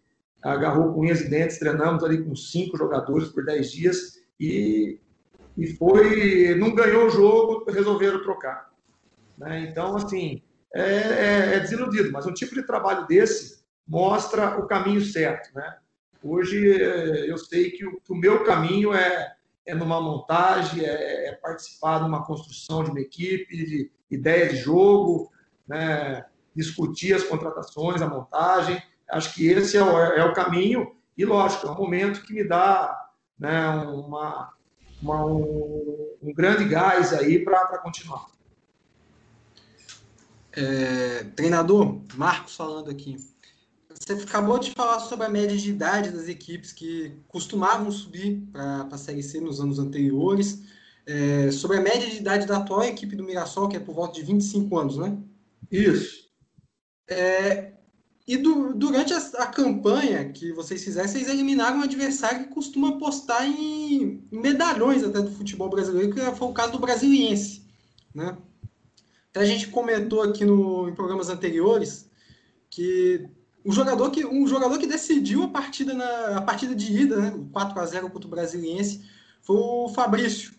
[0.43, 5.01] agarrou com unhas e dentes, treinamos ali com cinco jogadores por dez dias e,
[5.57, 8.71] e foi, não ganhou o jogo, resolveram trocar.
[9.39, 9.69] Né?
[9.71, 10.43] Então, assim,
[10.75, 15.55] é, é, é, desiludido, mas um tipo de trabalho desse mostra o caminho certo.
[15.55, 15.77] Né?
[16.23, 19.35] Hoje é, eu sei que o, que o meu caminho é,
[19.67, 24.57] é numa montagem, é, é, participar de uma construção de uma equipe, de ideia de
[24.57, 25.31] jogo,
[25.67, 26.25] né?
[26.55, 28.81] discutir as contratações, a montagem.
[29.11, 32.45] Acho que esse é o, é o caminho e, lógico, é um momento que me
[32.45, 34.53] dá né, uma,
[35.03, 38.27] uma um, um, grande gás aí para continuar.
[40.53, 43.17] É, treinador, Marcos falando aqui.
[43.95, 48.89] Você acabou de falar sobre a média de idade das equipes que costumavam subir para
[48.91, 50.63] a Série C nos anos anteriores.
[51.07, 54.15] É, sobre a média de idade da atual equipe do Mirassol, que é por volta
[54.15, 55.17] de 25 anos, né?
[55.71, 56.25] Isso.
[57.09, 57.73] É,
[58.27, 62.91] e do, durante a, a, campanha que vocês fizeram, vocês eliminaram um adversário que costuma
[62.91, 67.67] apostar em, em medalhões até do futebol brasileiro, que foi o caso do Brasiliense.
[68.15, 68.37] Né?
[69.31, 72.09] Até a gente comentou aqui no, em programas anteriores
[72.71, 73.29] que
[73.65, 77.35] o jogador que, um jogador que decidiu a partida, na, a partida de ida, né,
[77.51, 79.03] 4 a 0 contra o Brasiliense,
[79.41, 80.53] foi o Fabrício,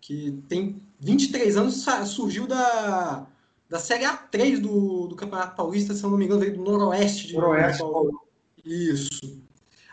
[0.00, 3.26] que tem 23 anos, surgiu da,
[3.68, 7.28] da Série A3 do, do Campeonato Paulista, se eu não me engano, veio do Noroeste
[7.28, 8.20] de Noroeste, Paulo.
[8.64, 9.40] Isso.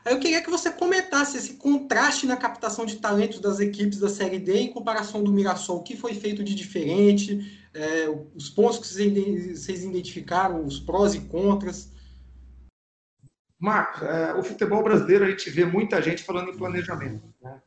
[0.04, 4.10] Aí eu queria que você comentasse esse contraste na captação de talentos das equipes da
[4.10, 5.78] Série D em comparação do Mirassol.
[5.78, 11.20] O que foi feito de diferente, é, os pontos que vocês identificaram, os prós e
[11.20, 11.92] contras.
[13.60, 17.24] Marcos, é, o futebol brasileiro a gente vê muita gente falando em planejamento.
[17.42, 17.60] Né?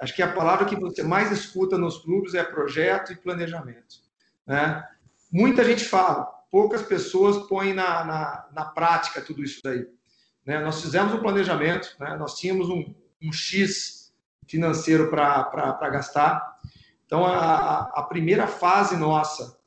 [0.00, 3.96] Acho que a palavra que você mais escuta nos clubes é projeto e planejamento.
[4.46, 4.84] Né?
[5.30, 9.86] Muita gente fala, poucas pessoas põem na, na, na prática tudo isso daí.
[10.46, 10.60] Né?
[10.60, 12.16] Nós fizemos um planejamento, né?
[12.16, 14.12] nós tínhamos um, um X
[14.46, 16.58] financeiro para gastar.
[17.06, 19.58] Então, a, a primeira fase nossa,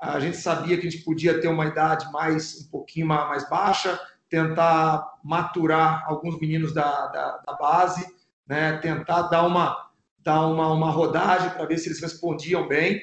[0.00, 3.98] a gente sabia que a gente podia ter uma idade mais um pouquinho mais baixa,
[4.34, 8.04] tentar maturar alguns meninos da, da, da base,
[8.44, 8.78] né?
[8.78, 13.00] tentar dar uma, dar uma, uma rodagem para ver se eles respondiam bem.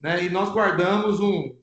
[0.00, 0.24] Né?
[0.24, 1.56] E nós guardamos um,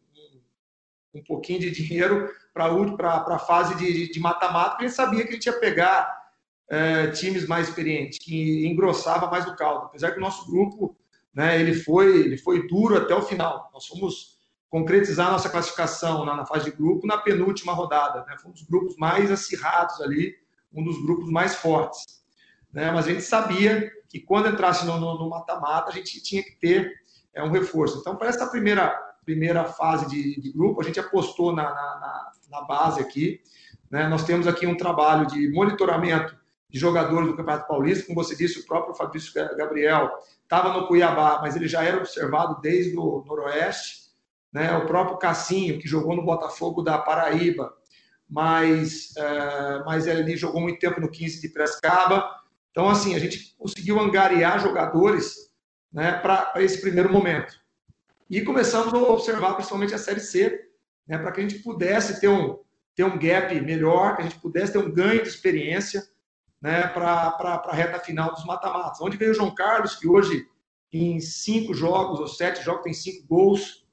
[1.13, 5.34] um, pouquinho de dinheiro para a fase de mata-mata, porque a gente sabia que a
[5.34, 6.32] gente ia pegar
[6.69, 9.88] é, times mais experientes, que engrossava mais o caldo.
[9.88, 10.95] Apesar que o nosso grupo
[11.34, 13.69] né, ele foi, ele foi duro até o final.
[13.73, 14.38] Nós fomos
[14.69, 18.23] concretizar nossa classificação na, fase de grupo na penúltima rodada.
[18.25, 18.38] Né?
[18.38, 20.36] Fomos os grupos mais acirrados ali,
[20.71, 22.23] um dos grupos mais fortes.
[22.71, 22.91] Né?
[22.91, 26.93] Mas a gente sabia que quando entrasse no mata-mata, a gente tinha que ter
[27.34, 27.97] é, um reforço.
[27.99, 28.89] Então, para essa primeira,
[29.25, 33.41] primeira fase de, de grupo, a gente apostou na, na, na base aqui.
[33.89, 34.08] Né?
[34.08, 36.38] Nós temos aqui um trabalho de monitoramento
[36.69, 38.05] de jogadores do Campeonato Paulista.
[38.05, 40.12] Como você disse, o próprio Fabrício Gabriel
[40.43, 44.08] estava no Cuiabá, mas ele já era observado desde o Noroeste
[44.51, 44.75] né?
[44.77, 47.73] o próprio Cassinho, que jogou no Botafogo da Paraíba,
[48.29, 52.29] mas, é, mas ele jogou muito tempo no 15 de Prescaba.
[52.71, 55.49] Então, assim, a gente conseguiu angariar jogadores
[55.91, 57.53] né, para esse primeiro momento.
[58.29, 60.69] E começamos a observar principalmente a Série C,
[61.07, 62.59] né, para que a gente pudesse ter um,
[62.95, 66.03] ter um gap melhor, que a gente pudesse ter um ganho de experiência
[66.62, 67.35] né, para
[67.65, 69.01] a reta final dos mata-matas.
[69.01, 70.47] Onde veio o João Carlos, que hoje,
[70.93, 73.85] em cinco jogos ou sete jogos, tem cinco gols,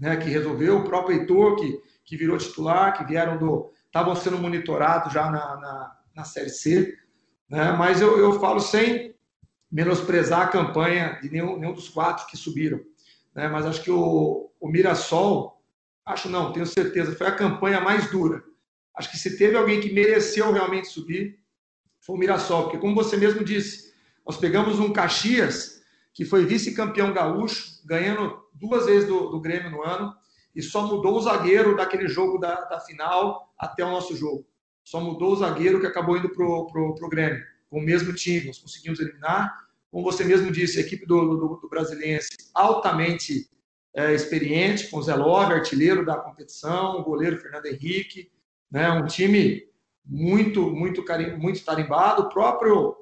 [0.00, 3.70] né, que resolveu, o próprio Heitor, que, que virou titular, que vieram do.
[3.84, 6.96] estavam sendo monitorados já na, na, na Série C.
[7.48, 9.14] Né, mas eu, eu falo sem
[9.70, 12.80] menosprezar a campanha de nenhum, nenhum dos quatro que subiram.
[13.34, 15.62] Né, mas acho que o, o Mirassol,
[16.06, 18.42] acho não, tenho certeza, foi a campanha mais dura.
[18.96, 21.38] Acho que se teve alguém que mereceu realmente subir,
[22.00, 23.92] foi o Mirassol, porque como você mesmo disse,
[24.26, 25.79] nós pegamos um Caxias
[26.12, 30.12] que foi vice-campeão gaúcho, ganhando duas vezes do, do, Grêmio no ano,
[30.54, 34.46] e só mudou o zagueiro daquele jogo da, da final até o nosso jogo.
[34.84, 38.58] Só mudou o zagueiro que acabou indo para o Grêmio, com o mesmo time, nós
[38.58, 39.68] conseguimos eliminar.
[39.90, 43.48] Como você mesmo disse, a equipe do, do, do Brasiliense altamente
[43.94, 48.30] é, experiente, com o Zé Love, artilheiro da competição, o goleiro Fernando Henrique,
[48.70, 49.68] né, um time
[50.04, 52.96] muito, muito, carim, muito tarimbado, o próprio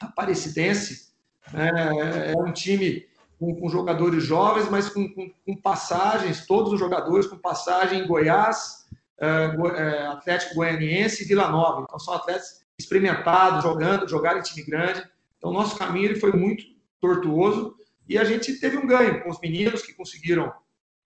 [0.00, 1.11] Aparecidense,
[1.54, 3.06] é, é um time
[3.38, 8.06] com, com, jogadores jovens, mas com, com, com, passagens, todos os jogadores com passagem em
[8.06, 8.86] Goiás,
[9.18, 11.82] é, é, Atlético Goianiense e Vila Nova.
[11.82, 15.02] Então são atletas experimentados, jogando, jogaram em time grande.
[15.38, 16.64] Então nosso caminho ele foi muito
[17.00, 17.74] tortuoso
[18.08, 20.52] e a gente teve um ganho com os meninos que conseguiram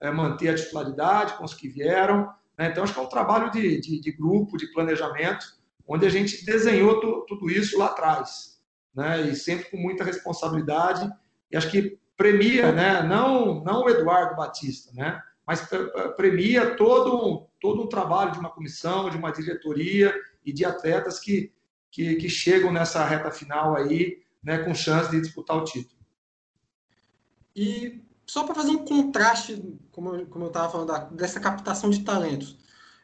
[0.00, 2.30] é, manter a titularidade, com os que vieram.
[2.58, 2.68] Né?
[2.68, 5.46] Então acho que é um trabalho de, de, de grupo, de planejamento,
[5.88, 8.55] onde a gente desenhou tudo isso lá atrás
[8.96, 9.20] né?
[9.28, 11.08] E sempre com muita responsabilidade.
[11.50, 13.02] E acho que premia, né?
[13.02, 15.22] Não, não o Eduardo Batista, né?
[15.46, 15.68] Mas
[16.16, 20.12] premia todo um, todo um trabalho de uma comissão, de uma diretoria
[20.44, 21.52] e de atletas que,
[21.90, 24.58] que, que chegam nessa reta final aí, né?
[24.58, 25.96] Com chance de disputar o título.
[27.54, 32.58] E só para fazer um contraste, como, como eu estava falando, dessa captação de talentos.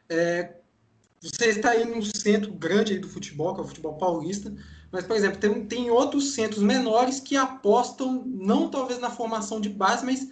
[0.09, 0.57] É,
[1.21, 4.53] você está aí num centro grande do futebol, que é o futebol paulista,
[4.93, 9.67] mas, por exemplo, tem, tem outros centros menores que apostam, não talvez na formação de
[9.67, 10.29] base, mas,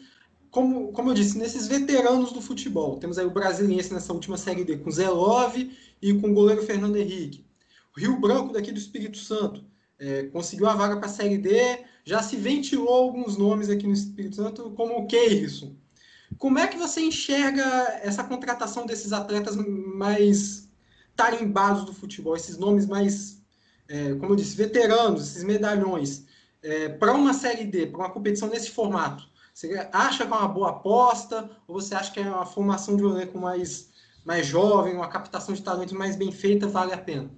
[0.51, 2.99] como, como eu disse, nesses veteranos do futebol.
[2.99, 6.61] Temos aí o Brasiliense nessa última Série D, com Zé Love e com o goleiro
[6.61, 7.43] Fernando Henrique.
[7.97, 9.65] O Rio Branco, daqui do Espírito Santo,
[9.97, 13.93] é, conseguiu a vaga para a Série D, já se ventilou alguns nomes aqui no
[13.93, 15.75] Espírito Santo, como o Keirson.
[16.37, 17.63] Como é que você enxerga
[18.03, 20.69] essa contratação desses atletas mais
[21.15, 23.40] tarimbados do futebol, esses nomes mais
[23.91, 26.25] é, como eu disse, veteranos, esses medalhões,
[26.63, 30.47] é, para uma Série D, para uma competição nesse formato, você acha que é uma
[30.47, 33.89] boa aposta ou você acha que é uma formação de um elenco mais,
[34.23, 37.29] mais jovem, uma captação de talento mais bem feita, vale a pena?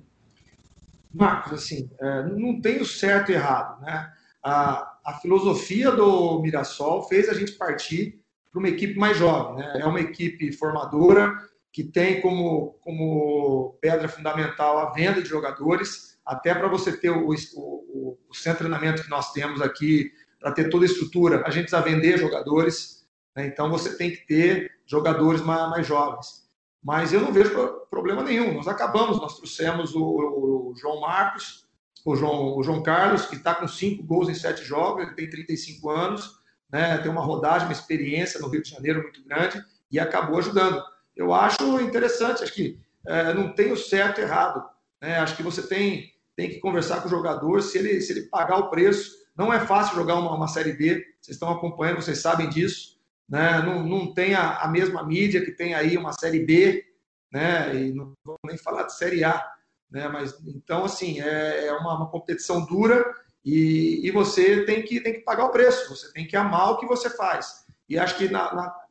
[1.12, 4.14] Marcos, assim, é, não tem o certo e errado, né?
[4.44, 9.80] A, a filosofia do Mirassol fez a gente partir para uma equipe mais jovem, né?
[9.80, 11.36] É uma equipe formadora
[11.72, 17.28] que tem como, como pedra fundamental a venda de jogadores, até para você ter o,
[17.28, 21.50] o, o, centro de treinamento que nós temos aqui, para ter toda a estrutura, a
[21.50, 23.06] gente precisa vender jogadores,
[23.36, 23.48] né?
[23.48, 26.44] então você tem que ter jogadores mais, mais, jovens.
[26.84, 27.52] Mas eu não vejo
[27.90, 31.68] problema nenhum, nós acabamos, nós trouxemos o, o João Marcos,
[32.06, 35.30] o João, o João Carlos, que está com cinco gols em sete jogos, ele tem
[35.30, 40.00] 35 anos, né, tem uma rodagem, uma experiência no Rio de Janeiro muito grande e
[40.00, 40.84] acabou ajudando.
[41.16, 44.64] Eu acho interessante, acho que é, não tem o certo e errado.
[45.02, 45.18] Né?
[45.20, 48.58] Acho que você tem, tem que conversar com o jogador, se ele, se ele pagar
[48.58, 49.24] o preço.
[49.36, 52.98] Não é fácil jogar uma, uma Série B, vocês estão acompanhando, vocês sabem disso.
[53.28, 53.62] Né?
[53.62, 56.84] Não, não tem a, a mesma mídia que tem aí uma Série B,
[57.32, 57.76] né?
[57.76, 59.44] e não vou nem falar de Série A.
[59.90, 60.08] Né?
[60.08, 63.06] Mas, então, assim, é, é uma, uma competição dura
[63.46, 66.78] e, e, você tem que, tem que pagar o preço, você tem que amar o
[66.78, 67.66] que você faz.
[67.90, 68.30] E acho que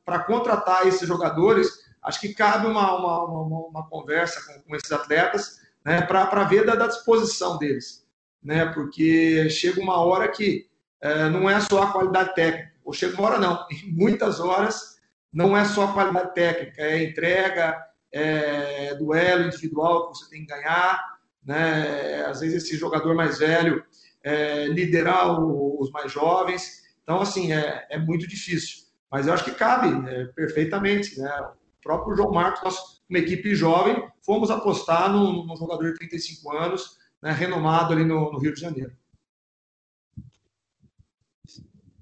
[0.05, 1.69] para contratar esses jogadores,
[2.03, 6.65] acho que cabe uma, uma, uma, uma conversa com, com, esses atletas né, para ver
[6.65, 8.07] da, da, disposição deles.
[8.43, 10.67] Né, porque chega uma hora que
[11.01, 15.01] é, não é só a qualidade técnica, ou chega uma hora não, em muitas horas
[15.33, 20.53] não é só a qualidade técnica, é entrega, é duelo individual que você tem que
[20.53, 21.03] ganhar,
[21.45, 23.83] né, às vezes esse jogador mais velho
[24.23, 28.83] é, liderar o, os mais jovens, então assim, é, é muito difícil.
[29.11, 31.51] Mas eu acho que cabe é, perfeitamente, né?
[31.83, 36.99] próprio João Marcos, nós, uma equipe jovem, fomos apostar num, num jogador de 35 anos,
[37.23, 38.93] né, renomado ali no, no Rio de Janeiro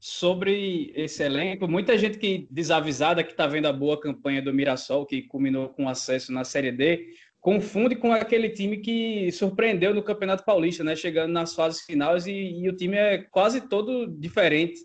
[0.00, 5.04] sobre esse elenco, muita gente que desavisada que está vendo a boa campanha do Mirassol,
[5.04, 10.44] que culminou com acesso na Série D, confunde com aquele time que surpreendeu no Campeonato
[10.44, 10.96] Paulista, né?
[10.96, 14.80] Chegando nas fases finais e, e o time é quase todo diferente.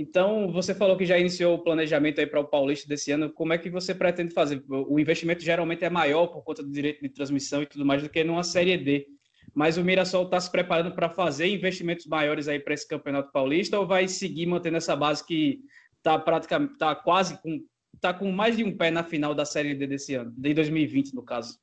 [0.00, 3.32] Então, você falou que já iniciou o planejamento aí para o Paulista desse ano.
[3.32, 4.62] Como é que você pretende fazer?
[4.68, 8.08] O investimento geralmente é maior por conta do direito de transmissão e tudo mais do
[8.08, 9.08] que numa Série D.
[9.52, 13.76] Mas o Mirassol está se preparando para fazer investimentos maiores aí para esse Campeonato Paulista
[13.76, 15.62] ou vai seguir mantendo essa base que
[15.96, 17.60] está praticamente, está quase com,
[18.00, 21.12] tá com mais de um pé na final da Série D desse ano, de 2020
[21.12, 21.58] no caso?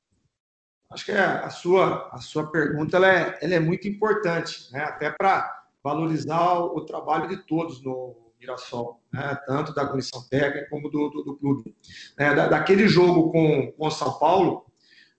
[0.91, 4.84] Acho que é, a sua, a sua pergunta ela é, ela é muito importante, né?
[4.84, 9.38] até para valorizar o, o trabalho de todos no, Mirassol, né?
[9.45, 11.75] tanto da comissão técnica como do, do, do clube.
[12.17, 14.65] É, da, daquele jogo com o São Paulo,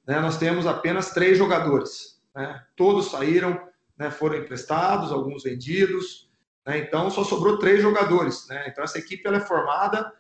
[0.07, 2.23] né, nós temos apenas três jogadores.
[2.35, 2.63] Né?
[2.77, 3.61] Todos saíram,
[3.99, 6.31] né, foram emprestados, alguns vendidos.
[6.65, 6.79] Né?
[6.79, 8.47] Então, só sobrou três jogadores.
[8.49, 8.69] Né?
[8.69, 10.13] Então, essa equipe ela é formada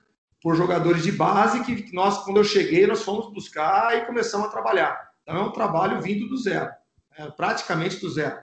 [0.43, 4.51] por jogadores de base que nós, quando eu cheguei, nós fomos buscar e começamos a
[4.51, 5.11] trabalhar.
[5.23, 6.71] Então, é um trabalho vindo do zero,
[7.37, 8.39] praticamente do zero.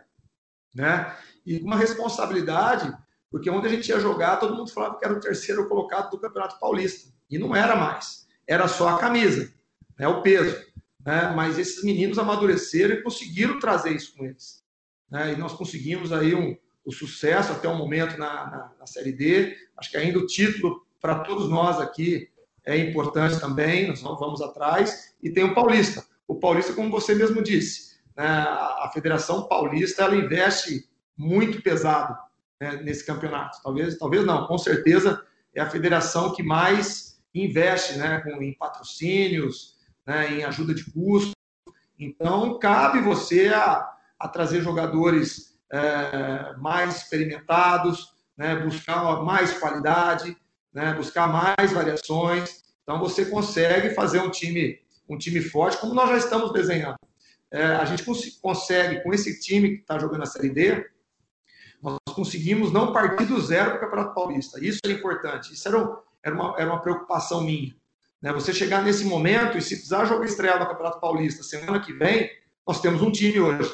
[0.74, 1.16] Né?
[1.46, 2.92] E uma responsabilidade
[3.34, 6.20] porque onde a gente ia jogar, todo mundo falava que era o terceiro colocado do
[6.20, 7.12] Campeonato Paulista.
[7.28, 8.28] E não era mais.
[8.48, 9.52] Era só a camisa,
[9.98, 10.56] né, o peso.
[11.04, 11.34] Né?
[11.36, 14.64] Mas esses meninos amadureceram e conseguiram trazer isso com eles.
[15.10, 15.34] Né?
[15.34, 19.58] E nós conseguimos aí um, o sucesso até o momento na, na, na Série D.
[19.78, 22.30] Acho que ainda o título, para todos nós aqui,
[22.64, 23.88] é importante também.
[23.88, 25.16] Nós vamos atrás.
[25.24, 26.06] E tem o Paulista.
[26.28, 28.28] O Paulista, como você mesmo disse, né?
[28.28, 32.16] a Federação Paulista ela investe muito pesado
[32.64, 33.62] né, nesse campeonato.
[33.62, 35.22] Talvez, talvez não, com certeza
[35.54, 39.76] é a federação que mais investe né, em patrocínios,
[40.08, 41.34] né, em ajuda de custo.
[42.00, 50.36] Então, cabe você a, a trazer jogadores é, mais experimentados, né, buscar mais qualidade,
[50.74, 52.64] né, buscar mais variações.
[52.84, 56.96] Então, você consegue fazer um time, um time forte, como nós já estamos desenhando.
[57.52, 60.93] É, a gente cons consegue, com esse time que está jogando a Série D,
[61.84, 64.64] nós conseguimos não partir do zero para o Campeonato Paulista.
[64.64, 65.54] Isso era importante.
[65.54, 67.76] Isso era, era, uma, era uma preocupação minha.
[68.22, 68.32] Né?
[68.32, 72.32] Você chegar nesse momento e se precisar jogar estrear no Campeonato Paulista semana que vem,
[72.66, 73.70] nós temos um time hoje.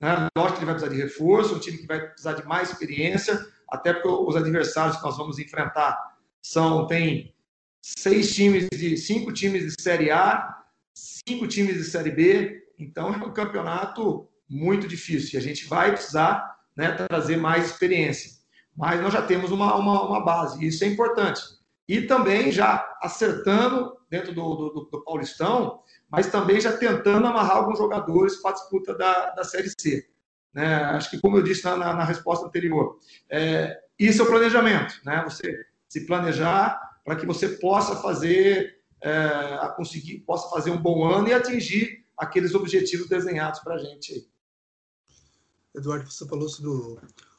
[0.00, 0.26] Né?
[0.36, 3.38] Lógico que ele vai precisar de reforço, um time que vai precisar de mais experiência,
[3.68, 5.96] até porque os adversários que nós vamos enfrentar
[6.40, 7.34] são tem
[7.82, 10.62] seis times de cinco times de Série A,
[10.94, 12.64] cinco times de Série B.
[12.78, 15.34] Então é um campeonato muito difícil.
[15.34, 18.30] E a gente vai precisar né, trazer mais experiência.
[18.76, 21.40] Mas nós já temos uma, uma, uma, base, isso é importante.
[21.86, 27.78] E também já acertando dentro do, do, do Paulistão, mas também já tentando amarrar alguns
[27.78, 30.08] jogadores para a disputa da, da Série C.
[30.54, 30.74] Né?
[30.84, 32.98] Acho que, como eu disse na, na, na resposta anterior,
[33.30, 35.22] é, isso é o planejamento, né?
[35.24, 41.28] você se planejar para que você possa fazer, é, conseguir, possa fazer um bom ano
[41.28, 44.31] e atingir aqueles objetivos desenhados para a gente aí.
[45.74, 46.98] Eduardo, você falou sobre o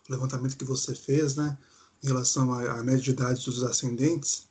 [0.09, 1.57] levantamento que você fez, né,
[2.03, 4.47] em relação à, média de idade dos ascendentes.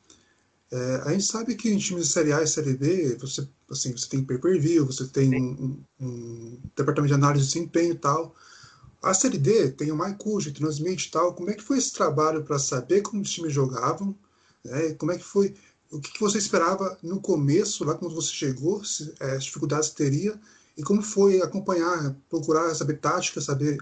[0.71, 3.93] É, a gente sabe que em times de Série A e Série B, você, assim,
[3.93, 8.35] você tem pay-per-view, você tem um, um, departamento de análise de desempenho e tal.
[9.03, 11.35] A Série D tem o MyCujo, transmite e tal.
[11.35, 14.17] Como é que foi esse trabalho para saber como os times jogavam?
[14.65, 15.55] Né, como é que foi?
[15.91, 19.91] O que, que você esperava no começo, lá quando você chegou, se, é, as dificuldades
[19.91, 20.41] teria,
[20.77, 23.79] E como foi acompanhar, procurar saber tática, saber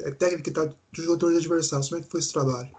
[0.00, 1.88] é, técnica tá, dos jogadores adversários?
[1.88, 2.70] Como é que foi esse trabalho?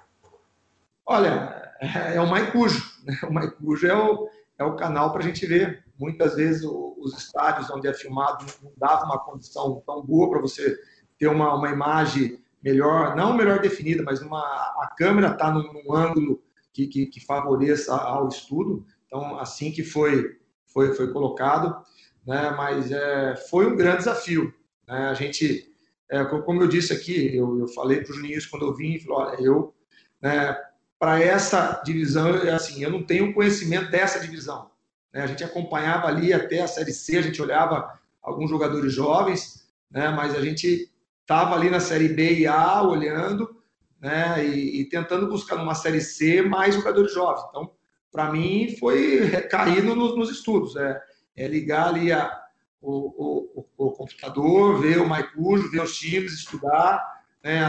[1.05, 2.83] Olha, é o Maicujo.
[3.03, 3.17] Né?
[3.27, 5.83] O Maicujo é o, é o canal para a gente ver.
[5.97, 10.77] Muitas vezes os estádios onde é filmado não dava uma condição tão boa para você
[11.17, 15.93] ter uma, uma imagem melhor, não melhor definida, mas uma, a câmera está num, num,
[15.93, 16.41] ângulo
[16.73, 18.85] que, que, que, favoreça ao estudo.
[19.05, 21.77] Então, assim que foi, foi, foi colocado,
[22.25, 22.53] né?
[22.57, 24.53] mas é, foi um grande desafio.
[24.87, 25.09] Né?
[25.09, 25.69] A gente,
[26.09, 28.99] é, como eu disse aqui, eu, eu falei para o Juninho isso quando eu vim,
[28.99, 29.73] falou, olha, eu,
[30.21, 30.57] né,
[30.97, 34.71] para essa divisão, é assim, eu não tenho conhecimento dessa divisão.
[35.13, 35.21] Né?
[35.21, 40.09] A gente acompanhava ali até a Série C, a gente olhava alguns jogadores jovens, né?
[40.09, 43.55] mas a gente estava ali na Série B e A olhando
[43.99, 44.45] né?
[44.45, 47.45] e, e tentando buscar numa Série C mais jogadores jovens.
[47.49, 47.71] Então,
[48.11, 50.75] para mim, foi cair nos, nos estudos.
[50.75, 51.01] É,
[51.35, 52.43] é, ligar ali a,
[52.81, 57.03] o, o, o, computador, ver o Maicujo, ver os times, estudar.
[57.43, 57.61] Né?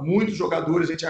[0.00, 1.06] Muitos jogadores a gente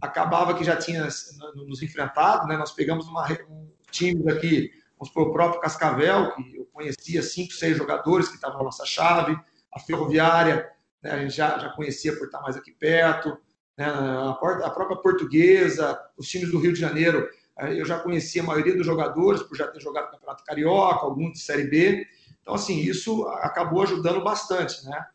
[0.00, 1.08] acabava que já tinha
[1.54, 2.46] nos enfrentado.
[2.46, 2.56] Né?
[2.56, 7.52] Nós pegamos uma, um time aqui vamos supor, o próprio Cascavel, que eu conhecia cinco,
[7.52, 9.38] seis jogadores que estavam na nossa chave,
[9.72, 10.70] a Ferroviária,
[11.02, 13.36] né, a gente já, já conhecia por estar mais aqui perto,
[13.76, 17.28] né, a, a, própria Portuguesa, os times do Rio de Janeiro,
[17.58, 21.38] eu já conhecia a maioria dos jogadores, por já ter jogado Campeonato Carioca, alguns de
[21.40, 22.06] Série B,
[22.44, 25.06] então, assim, isso acabou ajudando bastante, né?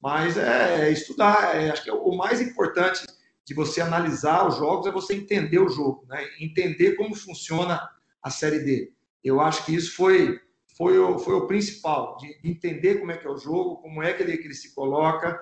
[0.00, 3.06] Mas é, é estudar, é, acho que é o mais importante
[3.44, 6.22] de você analisar os jogos é você entender o jogo, né?
[6.38, 7.88] entender como funciona
[8.22, 8.92] a Série D.
[9.24, 10.40] Eu acho que isso foi,
[10.76, 14.12] foi, o, foi o principal, de entender como é que é o jogo, como é
[14.12, 15.38] que ele, que ele se coloca,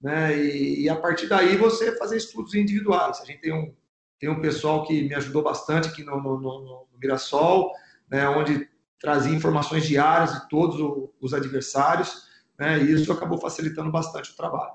[0.00, 0.36] né?
[0.36, 3.20] E, e, a partir daí você fazer estudos individuais.
[3.20, 3.74] A gente tem um,
[4.18, 7.72] tem um pessoal que me ajudou bastante aqui no, no, no, Mirassol,
[8.10, 8.28] né?
[8.28, 8.68] onde
[9.00, 12.26] trazia informações diárias de todos os adversários,
[12.58, 12.82] né?
[12.82, 14.72] e isso acabou facilitando bastante o trabalho.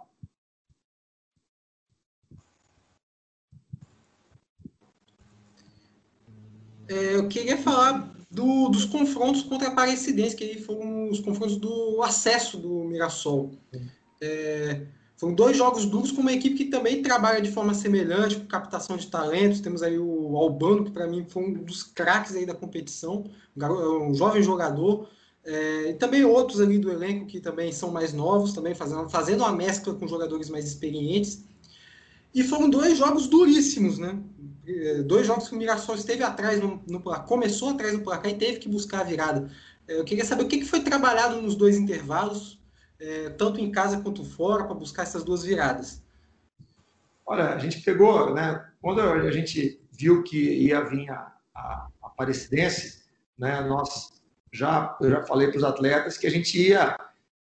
[6.88, 12.02] É, eu queria falar do, dos confrontos contra a Aparecidense, que foram os confrontos do
[12.02, 13.52] acesso do Mirassol.
[14.22, 14.86] É,
[15.24, 18.98] foram dois jogos duros com uma equipe que também trabalha de forma semelhante, com captação
[18.98, 19.62] de talentos.
[19.62, 23.24] Temos aí o Albano, que para mim foi um dos craques aí da competição,
[23.56, 25.08] um, garoto, um jovem jogador.
[25.46, 29.40] É, e também outros ali do elenco que também são mais novos, também fazendo, fazendo
[29.40, 31.46] uma mescla com jogadores mais experientes.
[32.36, 34.20] E foram dois jogos duríssimos, né?
[34.68, 36.82] Eh, dois jogos que o Mirassol esteve atrás no,
[37.26, 39.50] começou atrás no placar e teve que buscar a virada.
[39.88, 42.60] Eh, eu queria saber o que foi trabalhado nos dois intervalos,
[43.04, 46.02] é, tanto em casa quanto fora, para buscar essas duas viradas.
[47.26, 48.66] Olha, a gente pegou, né?
[48.82, 53.04] Quando a gente viu que ia vir a, a, a Aparecidense,
[53.38, 53.62] né?
[53.62, 56.96] Nós já eu já falei para os atletas que a gente ia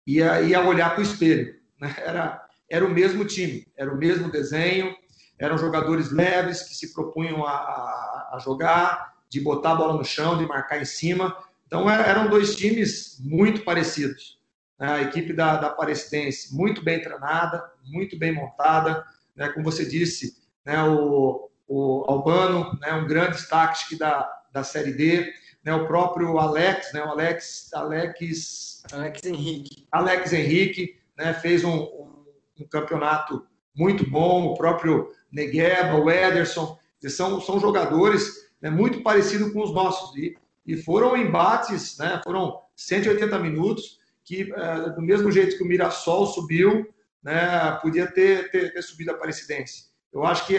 [0.07, 1.95] ia, ia olhar para o espelho, né?
[1.99, 4.95] Era era o mesmo time, era o mesmo desenho,
[5.39, 10.05] eram jogadores leves que se propunham a, a, a jogar, de botar a bola no
[10.05, 11.37] chão, de marcar em cima.
[11.67, 14.37] Então é, eram dois times muito parecidos.
[14.79, 14.89] Né?
[14.89, 19.05] A equipe da, da Aparecidense muito bem treinada, muito bem montada,
[19.35, 19.49] né?
[19.51, 20.83] como você disse, né?
[20.83, 22.93] o, o Albano, né?
[22.95, 25.33] um grande destaque da, da Série D,
[25.65, 25.75] né?
[25.75, 27.03] o próprio Alex, né?
[27.03, 31.35] o Alex, Alex, Alex Henrique, Alex Henrique né?
[31.35, 32.25] fez um, um,
[32.61, 39.53] um campeonato muito bom, o próprio Negueba, o Ederson, são, são jogadores né, muito parecidos
[39.53, 40.17] com os nossos.
[40.17, 45.67] E, e foram embates, né, foram 180 minutos, que é, do mesmo jeito que o
[45.67, 49.87] Mirassol subiu, né, podia ter, ter, ter subido a Aparecidense.
[50.13, 50.59] Eu acho que,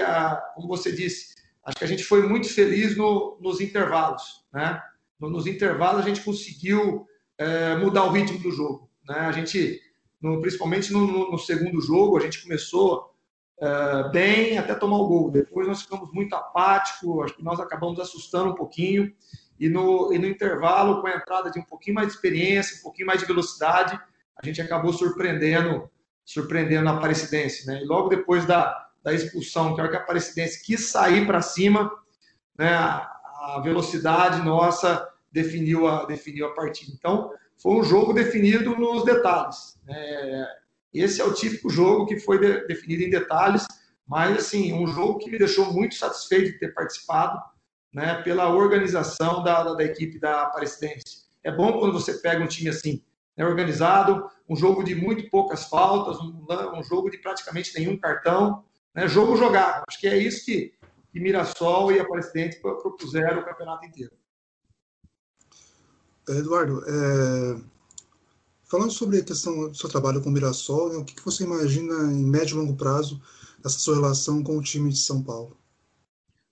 [0.55, 4.45] como você disse, acho que a gente foi muito feliz no, nos intervalos.
[4.53, 4.81] Né?
[5.19, 7.05] Nos intervalos a gente conseguiu
[7.37, 8.89] é, mudar o ritmo do jogo.
[9.07, 9.15] Né?
[9.15, 9.81] A gente,
[10.21, 13.13] no, principalmente no, no, no, segundo jogo, a gente começou
[13.61, 15.31] uh, bem até tomar o gol.
[15.31, 19.11] Depois nós ficamos muito apáticos, acho que nós acabamos assustando um pouquinho.
[19.59, 22.83] E no, e no intervalo, com a entrada de um pouquinho mais de experiência, um
[22.83, 23.99] pouquinho mais de velocidade,
[24.35, 25.89] a gente acabou surpreendendo
[26.27, 27.65] surpreendendo a Aparecidense.
[27.65, 27.81] Né?
[27.81, 31.41] E logo depois da, da expulsão, que a hora que a Aparecidense quis sair para
[31.41, 31.89] cima,
[32.59, 36.91] né, a velocidade nossa definiu a, definiu a partida.
[36.93, 39.79] Então, foi um jogo definido nos detalhes.
[39.85, 40.47] Né?
[40.93, 43.65] Esse é o típico jogo que foi de, definido em detalhes,
[44.05, 47.41] mas assim, um jogo que me deixou muito satisfeito de ter participado,
[47.97, 51.25] né, pela organização da, da, equipe da Aparecidense.
[51.43, 53.03] É bom quando você pega um time assim,
[53.35, 56.45] né, organizado, um jogo de muito poucas faltas, um,
[56.75, 59.83] um jogo de praticamente nenhum cartão, né, jogo jogado.
[59.87, 60.75] Acho que é isso que,
[61.11, 64.11] que Mirassol e Aparecidense propuseram o campeonato inteiro.
[66.29, 67.59] Eduardo, é,
[68.65, 71.43] Falando sobre a questão do seu trabalho com o Mirassol, né, o que, que você
[71.45, 73.19] imagina em médio e longo prazo
[73.63, 75.57] dessa sua relação com o time de São Paulo?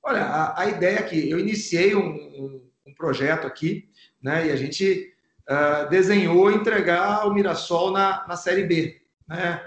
[0.07, 3.89] Olha, a, a ideia aqui, eu iniciei um, um, um, projeto aqui,
[4.21, 5.11] né, e a gente
[5.49, 9.01] uh, desenhou entregar o Mirassol na, na Série B.
[9.27, 9.59] Né?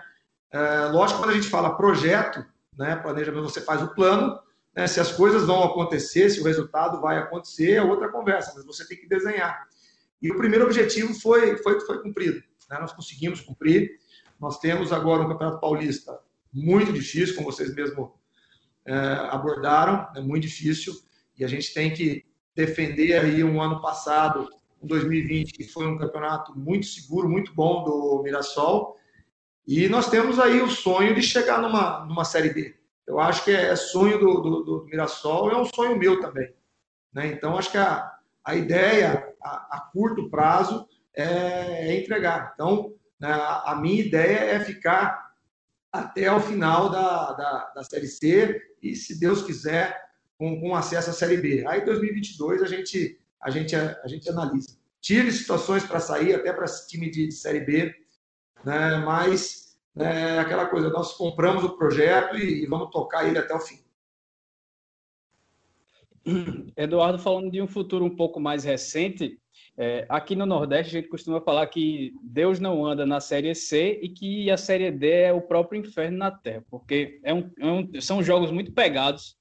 [0.54, 2.46] Uh, lógico, quando a gente fala projeto,
[2.78, 4.38] né, planejamento, você faz o plano,
[4.76, 8.64] né, se as coisas vão acontecer, se o resultado vai acontecer, é outra conversa, mas
[8.64, 9.66] você tem que desenhar.
[10.22, 12.40] E o primeiro objetivo foi, foi, foi cumprido.
[12.70, 12.78] Né?
[12.78, 13.90] Nós conseguimos cumprir.
[14.38, 16.16] Nós temos agora um Campeonato Paulista
[16.52, 18.17] muito difícil, como vocês mesmo
[18.92, 20.94] abordaram, é muito difícil.
[21.38, 22.24] E a gente tem que
[22.54, 24.48] defender aí um ano passado,
[24.82, 28.96] um 2020, que foi um campeonato muito seguro, muito bom do Mirassol.
[29.66, 32.74] E nós temos aí o sonho de chegar numa, numa Série B.
[33.06, 36.52] Eu acho que é sonho do, do, do Mirassol, é um sonho meu também.
[37.12, 37.28] Né?
[37.28, 38.10] Então, acho que a,
[38.44, 42.52] a ideia a, a curto prazo é, é entregar.
[42.54, 45.27] Então, né, a, a minha ideia é ficar
[45.92, 49.98] até o final da, da, da Série C e, se Deus quiser,
[50.36, 51.66] com, com acesso à Série B.
[51.66, 54.76] Aí, 2022, a gente, a gente, a, gente analisa.
[55.00, 57.94] Tive situações para sair, até para time de, de Série B,
[58.64, 63.54] né, mas é aquela coisa, nós compramos o projeto e, e vamos tocar ele até
[63.54, 63.80] o fim.
[66.76, 69.40] Eduardo, falando de um futuro um pouco mais recente,
[69.80, 74.00] é, aqui no Nordeste a gente costuma falar que Deus não anda na Série C
[74.02, 77.66] e que a Série D é o próprio inferno na Terra, porque é um, é
[77.66, 79.36] um, são jogos muito pegados,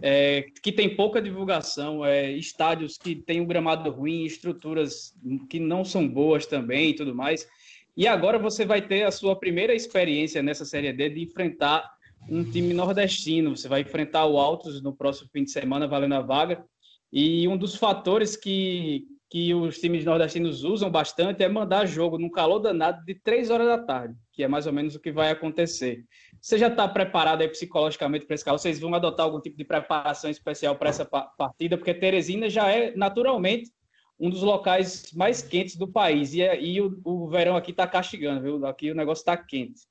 [0.00, 5.12] é, que tem pouca divulgação, é, estádios que têm um gramado ruim, estruturas
[5.48, 7.48] que não são boas também e tudo mais.
[7.96, 11.84] E agora você vai ter a sua primeira experiência nessa Série D de enfrentar
[12.28, 13.56] um time nordestino.
[13.56, 16.64] Você vai enfrentar o Altos no próximo fim de semana, valendo a vaga.
[17.12, 22.28] E um dos fatores que, que os times nordestinos usam bastante é mandar jogo num
[22.28, 25.30] calor danado de três horas da tarde, que é mais ou menos o que vai
[25.30, 26.04] acontecer.
[26.40, 28.58] Você já está preparado aí psicologicamente para esse calor?
[28.58, 31.78] Vocês vão adotar algum tipo de preparação especial para essa partida?
[31.78, 33.70] Porque Teresina já é naturalmente
[34.18, 36.34] um dos locais mais quentes do país.
[36.34, 38.66] E, e o, o verão aqui está castigando, viu?
[38.66, 39.82] Aqui o negócio está quente.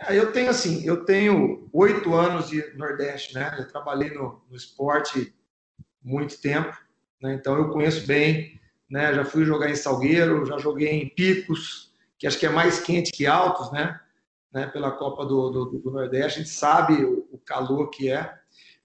[0.00, 3.56] É, eu tenho assim, eu tenho oito anos de Nordeste, né?
[3.58, 5.34] Eu trabalhei no, no esporte
[6.02, 6.76] muito tempo,
[7.20, 7.34] né?
[7.34, 9.14] Então eu conheço bem, né?
[9.14, 13.12] Já fui jogar em Salgueiro, já joguei em Picos, que acho que é mais quente
[13.12, 14.00] que Altos, né?
[14.52, 14.66] né?
[14.66, 18.34] Pela Copa do, do, do Nordeste, a gente sabe o, o, calor que é.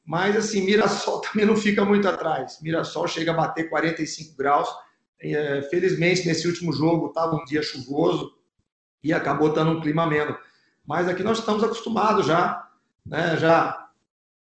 [0.05, 2.59] Mas assim, Mirassol também não fica muito atrás.
[2.61, 4.69] Mirassol chega a bater 45 graus.
[5.21, 8.33] É, felizmente nesse último jogo estava um dia chuvoso
[9.01, 10.37] e acabou estando um clima ameno
[10.85, 12.69] mas aqui nós estamos acostumados já,
[13.05, 13.37] né?
[13.37, 13.89] Já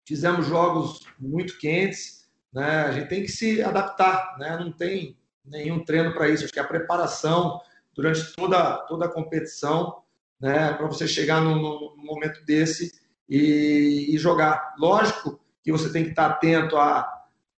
[0.07, 2.20] fizemos jogos muito quentes,
[2.53, 2.82] né?
[2.82, 4.57] A gente tem que se adaptar, né?
[4.59, 6.44] Não tem nenhum treino para isso.
[6.44, 7.61] Acho que a preparação
[7.94, 10.03] durante toda toda a competição,
[10.40, 10.72] né?
[10.74, 12.92] Para você chegar num, num momento desse
[13.28, 14.74] e, e, jogar.
[14.78, 17.09] Lógico que você tem que estar atento à,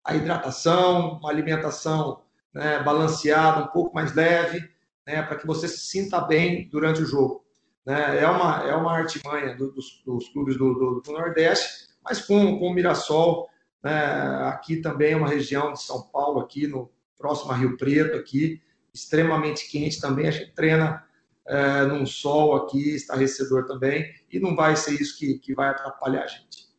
[0.05, 2.23] à hidratação, uma alimentação
[2.53, 4.69] né, balanceada, um pouco mais leve,
[5.07, 7.45] né, para que você se sinta bem durante o jogo.
[7.87, 8.21] Né?
[8.21, 12.59] É, uma, é uma artimanha do, dos, dos, clubes do, do, do, Nordeste, mas com,
[12.59, 13.49] com o Mirassol?
[13.83, 18.61] Aqui também é uma região de São Paulo, aqui no próximo a Rio Preto, aqui,
[18.93, 21.05] extremamente quente também, a gente treina
[21.47, 26.25] é, num sol aqui, estarrecedor também, e não vai ser isso que, que vai atrapalhar
[26.25, 26.71] a gente.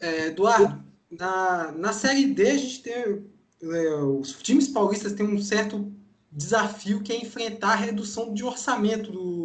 [0.00, 3.32] É, Eduardo, na, na Série D a gente tem
[3.62, 5.92] é, os times paulistas têm um certo
[6.30, 9.41] desafio que é enfrentar a redução de orçamento do,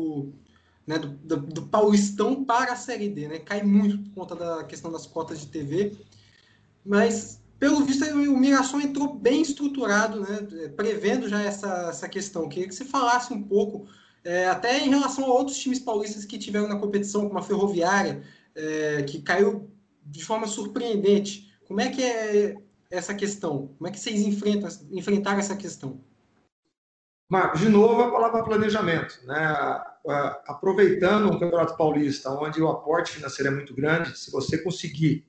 [0.88, 3.28] né, do, do, do, Paulistão para a Série D.
[3.28, 3.40] Né?
[3.40, 5.92] Cai muito por conta da questão das cotas de TV.
[6.86, 12.48] Mas, pelo visto, o Mirassol entrou bem estruturado, né, prevendo já essa, essa questão.
[12.48, 13.86] Queria que você falasse um pouco,
[14.24, 18.24] é, até em relação a outros times paulistas que tiveram na competição, como a Ferroviária,
[18.56, 19.70] é, que caiu
[20.06, 21.54] de forma surpreendente.
[21.68, 22.56] Como é que é
[22.90, 23.74] essa questão?
[23.78, 26.00] Como é que vocês enfrentam, enfrentaram essa questão?
[27.30, 29.20] Marcos, de novo a palavra planejamento.
[29.26, 29.84] Né?
[30.48, 35.28] Aproveitando um Campeonato Paulista, onde o aporte financeiro é muito grande, se você conseguir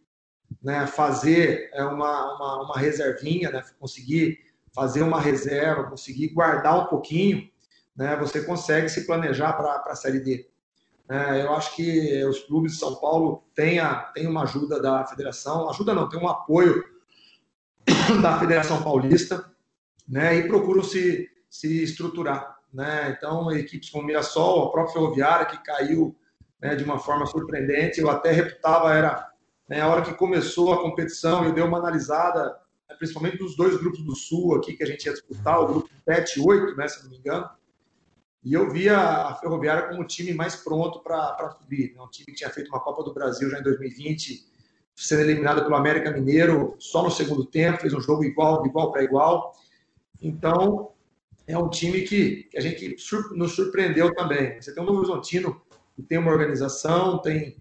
[0.62, 4.38] né, fazer é, uma, uma, uma reservinha, né, conseguir
[4.74, 7.48] fazer uma reserva, conseguir guardar um pouquinho,
[7.96, 10.48] né, você consegue se planejar para a Série D.
[11.10, 15.06] É, eu acho que os clubes de São Paulo têm, a, têm uma ajuda da
[15.06, 16.84] federação, ajuda não, tem um apoio
[18.22, 19.50] da Federação Paulista,
[20.06, 22.57] né, e procuram se, se estruturar.
[22.72, 23.14] Né?
[23.16, 26.16] Então, equipes como Mirassol, a própria Ferroviária, que caiu
[26.60, 29.32] né, de uma forma surpreendente, eu até reputava era
[29.68, 29.80] Né?
[29.80, 32.58] A hora que começou a competição, eu dei uma analisada,
[32.88, 35.88] né, principalmente dos dois grupos do Sul aqui que a gente ia disputar, o grupo
[36.04, 37.48] 7 e 8, né, se não me engano.
[38.44, 41.94] E eu via a Ferroviária como o time mais pronto para subir.
[41.94, 42.02] Né?
[42.02, 44.46] Um time que tinha feito uma Copa do Brasil já em 2020,
[44.94, 49.02] sendo eliminado pelo América Mineiro só no segundo tempo, fez um jogo igual, igual para
[49.02, 49.52] igual.
[50.20, 50.92] Então,
[51.48, 52.94] é um time que, a gente
[53.34, 54.60] nos surpreendeu também.
[54.60, 55.60] Você tem um Novo Horizontino
[55.96, 57.56] que tem uma organização, tem,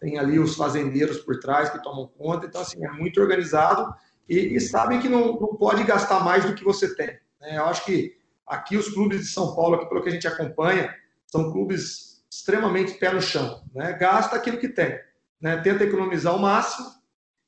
[0.00, 3.92] tem ali os fazendeiros por trás que tomam conta, então, assim, é muito organizado
[4.28, 7.18] e, e sabem que não, não pode gastar mais do que você tem.
[7.40, 7.58] Né?
[7.58, 8.16] Eu acho que
[8.46, 10.94] aqui os clubes de São Paulo, aqui, pelo que a gente acompanha,
[11.26, 13.64] são clubes extremamente pé no chão.
[13.74, 13.92] Né?
[13.94, 14.98] Gasta aquilo que tem.
[15.40, 15.56] Né?
[15.58, 16.86] Tenta economizar o máximo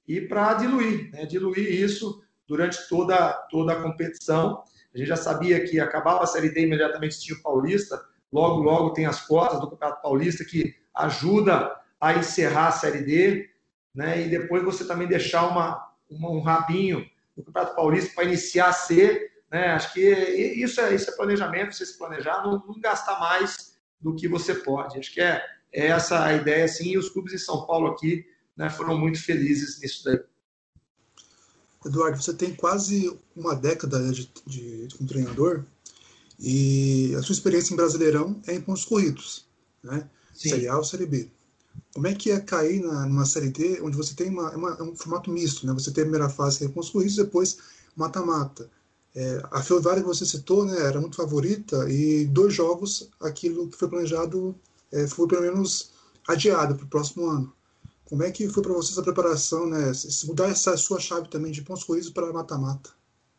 [0.08, 1.24] e para diluir, né?
[1.24, 4.64] diluir isso durante toda, toda a competição.
[4.94, 8.00] A gente já sabia que acabava a Série D imediatamente tinha o Paulista,
[8.32, 13.50] logo, logo tem as cotas do Campeonato Paulista que ajuda a encerrar a Série D,
[13.94, 14.22] né?
[14.22, 17.04] e depois você também deixar uma, uma um rabinho
[17.36, 19.68] no Campeonato Paulista para iniciar a C, né?
[19.68, 24.14] Acho que isso é, isso é planejamento, você se planejar, não, não gastar mais do
[24.14, 24.98] que você pode.
[24.98, 25.42] Acho que é,
[25.72, 28.24] é essa a ideia, assim, e os clubes de São Paulo aqui
[28.56, 30.18] né, foram muito felizes nisso daí.
[31.84, 35.64] Eduardo, você tem quase uma década de, de, de um treinador
[36.38, 39.46] e a sua experiência em Brasileirão é em pontos corridos,
[39.82, 40.08] né?
[40.34, 40.50] Sim.
[40.50, 41.30] Série A ou Série B.
[41.92, 44.96] Como é que é cair na, numa Série D, onde você tem uma, uma, um
[44.96, 45.72] formato misto, né?
[45.72, 47.58] Você tem a primeira fase que é pontos corridos, depois
[47.96, 48.68] mata-mata.
[49.14, 53.76] É, a Ferroviária que você citou, né, era muito favorita e dois jogos, aquilo que
[53.76, 54.54] foi planejado
[54.90, 55.92] é, foi pelo menos
[56.26, 57.52] adiado para o próximo ano.
[58.14, 59.92] Como é que foi para você essa preparação, né?
[59.92, 62.90] Se mudar essa sua chave também de pontos corridos para mata-mata?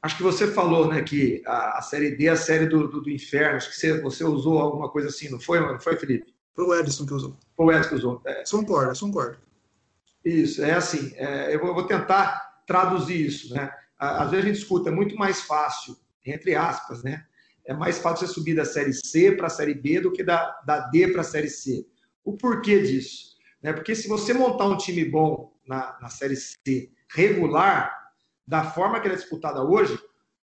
[0.02, 3.00] Acho que você falou, né, que a, a série D é a série do, do,
[3.00, 3.56] do, inferno.
[3.56, 6.36] Acho que você, você usou alguma coisa assim, não foi, não foi, Felipe?
[6.54, 7.38] Foi o Edson que usou.
[7.56, 8.22] Foi o Edson que usou.
[8.26, 8.44] É.
[8.52, 9.38] Concorda, concordo.
[10.26, 11.14] Isso, é assim.
[11.16, 13.72] É, eu, vou, eu, vou, tentar traduzir isso, né?
[13.98, 15.96] Às vezes a gente escuta, é muito mais fácil,
[16.26, 17.24] entre aspas, né?
[17.64, 20.60] É mais fácil você subir da série C para a série B do que da,
[20.66, 21.88] da D para a série C.
[22.26, 23.35] O porquê disso?
[23.62, 23.74] Né?
[23.74, 27.94] Porque se você montar um time bom na, na Série C regular,
[28.48, 29.98] da forma que ela é disputada hoje,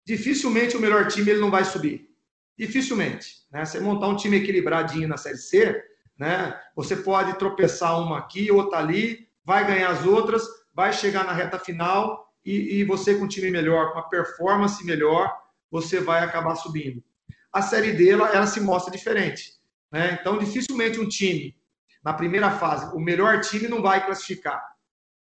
[0.06, 2.10] dificilmente o melhor time ele não vai subir.
[2.58, 3.44] Dificilmente.
[3.52, 3.66] Né?
[3.66, 5.84] Você montar um time equilibradinho na Série C,
[6.18, 6.60] né?
[6.76, 10.44] você pode tropeçar uma aqui, outra ali, vai ganhar as outras,
[10.74, 14.84] vai chegar na reta final e, e você com um time melhor, com uma performance
[14.86, 15.32] melhor,
[15.70, 17.04] você vai acabar subindo.
[17.52, 19.54] A Série D, ela, ela se mostra diferente.
[19.92, 20.18] Né?
[20.20, 21.56] Então, dificilmente um time
[22.04, 24.62] na primeira fase, o melhor time não vai classificar.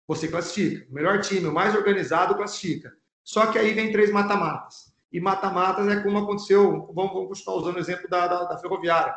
[0.07, 0.87] Você classifica.
[0.89, 2.93] O melhor time, o mais organizado, classifica.
[3.23, 4.93] Só que aí vem três mata-matas.
[5.11, 9.13] E mata-matas é como aconteceu, vamos, vamos continuar usando o exemplo da, da, da Ferroviária.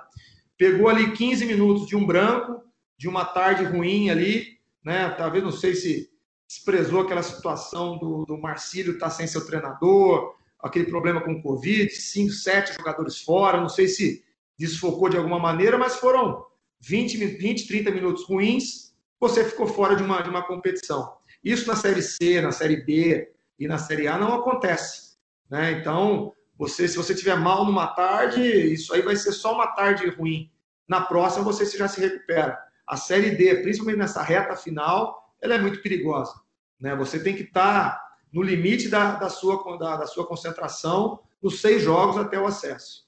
[0.57, 2.63] Pegou ali 15 minutos de um branco,
[2.97, 5.11] de uma tarde ruim ali, né?
[5.11, 6.11] Talvez não sei se
[6.47, 11.43] desprezou aquela situação do, do Marcílio estar tá sem seu treinador, aquele problema com o
[11.43, 14.25] Covid, cinco, sete jogadores fora, não sei se
[14.59, 16.45] desfocou de alguma maneira, mas foram
[16.83, 21.17] 20, 20 30 minutos ruins, você ficou fora de uma, de uma competição.
[21.43, 25.17] Isso na Série C, na Série B e na Série A não acontece.
[25.49, 25.73] Né?
[25.73, 30.09] Então, você, se você tiver mal numa tarde, isso aí vai ser só uma tarde
[30.09, 30.51] ruim.
[30.89, 32.59] Na próxima, você já se recupera.
[32.87, 36.35] A Série D, principalmente nessa reta final, ela é muito perigosa.
[36.81, 36.97] Né?
[36.97, 41.61] Você tem que estar tá no limite da, da, sua, da, da sua concentração nos
[41.61, 43.07] seis jogos até o acesso.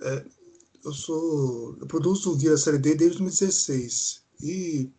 [0.00, 0.24] É,
[0.84, 4.90] eu sou eu produzo via série D desde 2016 e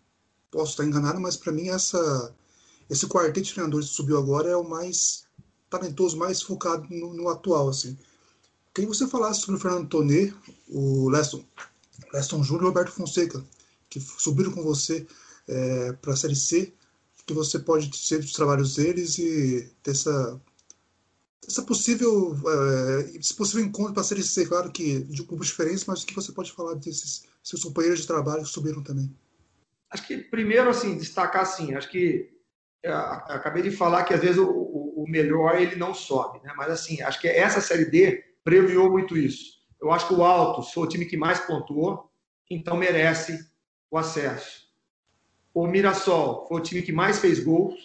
[0.49, 2.33] posso estar enganado, mas para mim essa
[2.89, 5.25] esse quarteto de treinadores que subiu agora é o mais
[5.69, 7.97] talentoso, mais focado no, no atual assim.
[8.73, 10.33] Queria que você falasse sobre o Fernando Tonê,
[10.67, 11.43] o Leston,
[12.13, 13.43] Leston Júnior e o Roberto Fonseca,
[13.89, 15.07] que subiram com você
[15.47, 16.73] é, para a Série C,
[17.25, 20.39] que você pode ser os trabalhos deles e ter essa
[21.47, 26.03] essa possível, é, esse possível encontro para ser C, claro que de grupos diferentes, mas
[26.03, 29.13] o que você pode falar desses seus companheiros de trabalho que subiram também?
[29.89, 32.35] Acho que primeiro, assim, destacar assim, acho que
[32.83, 36.53] é, acabei de falar que às vezes o, o, melhor ele não sobe, né?
[36.55, 39.55] Mas assim, acho que essa série D premiou muito isso.
[39.81, 42.11] Eu acho que o Alto foi o time que mais pontuou,
[42.49, 43.43] então merece
[43.89, 44.65] o acesso.
[45.53, 47.75] O Mirassol foi o time que mais fez gols,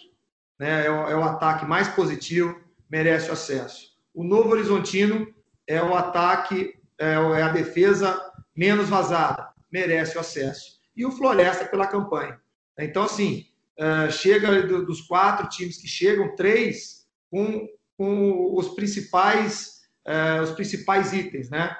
[0.59, 0.85] né?
[0.85, 2.60] É o, é o ataque mais positivo
[2.91, 3.91] merece o acesso.
[4.13, 5.33] O Novo Horizontino
[5.65, 8.21] é o ataque, é, é a defesa
[8.53, 10.81] menos vazada, merece o acesso.
[10.95, 12.37] E o Floresta pela campanha.
[12.77, 13.45] Então, assim,
[13.77, 17.67] é, chega dos quatro times que chegam, três com,
[17.97, 21.77] com os principais é, os principais itens, né?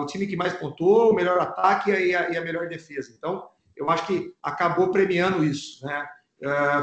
[0.00, 3.14] o time que mais pontuou, o melhor ataque e a, melhor defesa.
[3.16, 5.86] Então, eu acho que acabou premiando isso.
[5.86, 6.08] Né?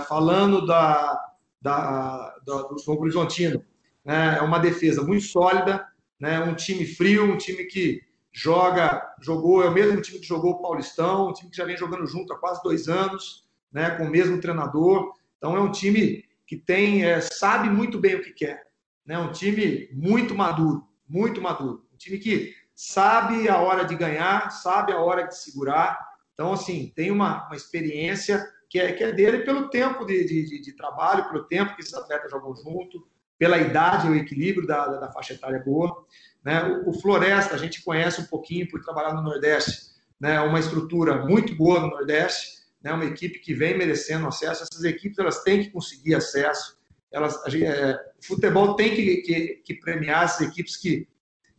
[0.08, 1.29] Falando da,
[1.62, 3.64] da, da, do Novo Horizontino,
[4.04, 4.38] né?
[4.38, 5.86] é uma defesa muito sólida,
[6.20, 6.40] né?
[6.40, 8.02] um time frio, um time que
[8.32, 11.78] joga, jogou, é o mesmo time que jogou o Paulistão, um time que já vem
[11.78, 13.92] jogando junto há quase dois anos, né?
[13.92, 15.14] com o mesmo treinador.
[15.38, 18.68] Então é um time que tem, é, sabe muito bem o que quer.
[19.06, 19.18] Né?
[19.18, 21.86] Um time muito maduro, muito maduro.
[21.94, 26.00] Um time que sabe a hora de ganhar, sabe a hora de segurar.
[26.34, 30.62] Então, assim, tem uma, uma experiência que é, que é dele pelo tempo de, de,
[30.62, 33.08] de trabalho, pelo tempo que esses atletas jogam junto,
[33.38, 36.06] pela idade e o equilíbrio da, da, da faixa etária boa.
[36.44, 36.62] Né?
[36.64, 39.90] O, o, Floresta, a gente conhece um pouquinho por trabalhar no Nordeste,
[40.20, 40.40] né?
[40.42, 42.94] uma estrutura muito boa no Nordeste, né?
[42.94, 44.64] uma equipe que vem merecendo acesso.
[44.64, 46.78] Essas equipes elas têm que conseguir acesso.
[47.12, 51.08] Elas, gente, é, o futebol tem que, que, que, premiar essas equipes que,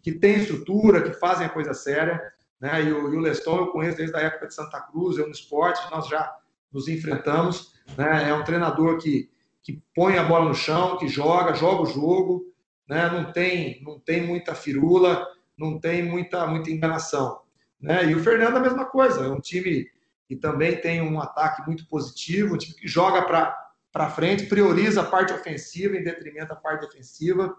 [0.00, 2.20] que têm estrutura, que fazem a coisa séria.
[2.60, 2.84] Né?
[2.84, 5.32] E, o, e o Leston eu conheço desde a época de Santa Cruz, eu no
[5.32, 6.30] esporte, nós já
[6.72, 7.74] nos enfrentamos.
[7.96, 8.28] Né?
[8.28, 9.30] É um treinador que,
[9.62, 12.44] que põe a bola no chão, que joga, joga o jogo,
[12.88, 13.08] né?
[13.10, 17.40] não, tem, não tem muita firula, não tem muita, muita enganação.
[17.80, 18.10] Né?
[18.10, 19.88] E o Fernando a mesma coisa, é um time
[20.28, 23.22] que também tem um ataque muito positivo, um time que joga
[23.92, 27.54] para frente, prioriza a parte ofensiva em detrimento da parte defensiva.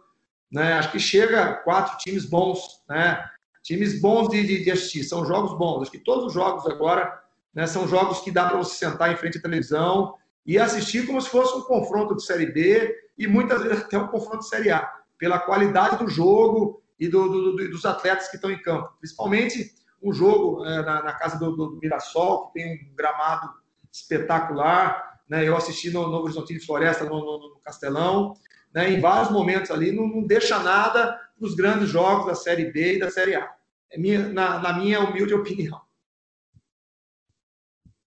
[0.49, 0.73] Né?
[0.73, 3.25] Acho que chega a quatro times bons, né?
[3.63, 5.81] times bons de, de, de assistir, são jogos bons.
[5.81, 7.20] Acho que todos os jogos agora
[7.53, 7.67] né?
[7.67, 11.29] São jogos que dá para você sentar em frente à televisão e assistir como se
[11.29, 14.91] fosse um confronto de Série B e muitas vezes até um confronto de Série A,
[15.17, 18.89] pela qualidade do jogo e do, do, do, dos atletas que estão em campo.
[18.99, 23.51] Principalmente um jogo é, na, na, casa do, Mirassol, que tem um gramado
[23.91, 25.19] espetacular.
[25.29, 25.47] Né?
[25.47, 28.33] Eu assisti no Novo Horizontino de Floresta, no, no, no Castelão.
[28.73, 28.91] Né?
[28.91, 32.99] Em vários momentos ali, não, não deixa nada nos grandes jogos da Série B e
[32.99, 33.51] da Série A.
[33.91, 35.81] É minha, na, na minha humilde opinião.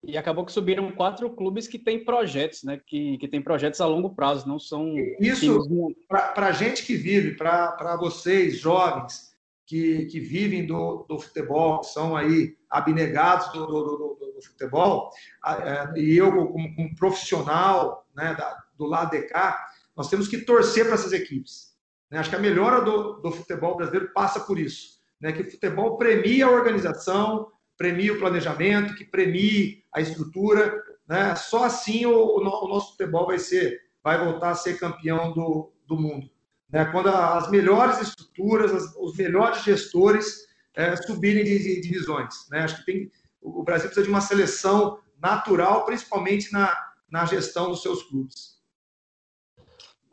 [0.05, 2.79] E acabou que subiram quatro clubes que têm projetos, né?
[2.85, 4.93] Que, que têm projetos a longo prazo, não são.
[5.19, 5.65] Isso,
[6.07, 9.33] para a gente que vive, para vocês, jovens,
[9.65, 15.09] que, que vivem do, do futebol, que são aí abnegados do, do, do, do futebol,
[15.45, 20.39] é, e eu, como, como profissional né, da, do lado de cá, nós temos que
[20.39, 21.73] torcer para essas equipes.
[22.09, 22.19] Né?
[22.19, 24.99] Acho que a melhora do, do futebol brasileiro passa por isso.
[25.21, 25.31] Né?
[25.31, 27.47] Que o futebol premia a organização,
[27.77, 30.81] premie o planejamento, que premie a estrutura.
[31.07, 31.35] Né?
[31.35, 35.95] Só assim o, o, nosso futebol vai ser, vai voltar a ser campeão do, do
[35.97, 36.29] mundo.
[36.69, 36.85] Né?
[36.85, 42.47] Quando as melhores estruturas, as, os melhores gestores é, subirem de, de divisões.
[42.49, 42.59] Né?
[42.59, 43.11] Acho que tem,
[43.41, 46.75] o Brasil precisa de uma seleção natural, principalmente na,
[47.09, 48.53] na gestão dos seus clubes.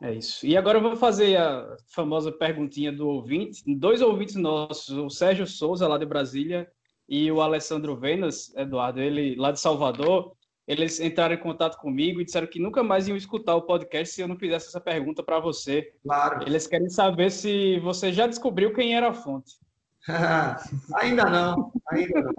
[0.01, 0.45] É isso.
[0.47, 3.63] E agora eu vou fazer a famosa perguntinha do ouvinte.
[3.75, 6.67] Dois ouvintes nossos, o Sérgio Souza, lá de Brasília,
[7.11, 10.31] e o Alessandro Venas, Eduardo, ele lá de Salvador,
[10.65, 14.21] eles entraram em contato comigo e disseram que nunca mais iam escutar o podcast se
[14.21, 15.91] eu não fizesse essa pergunta para você.
[16.03, 16.47] Claro.
[16.47, 19.55] Eles querem saber se você já descobriu quem era a fonte.
[20.95, 22.33] ainda não, ainda não.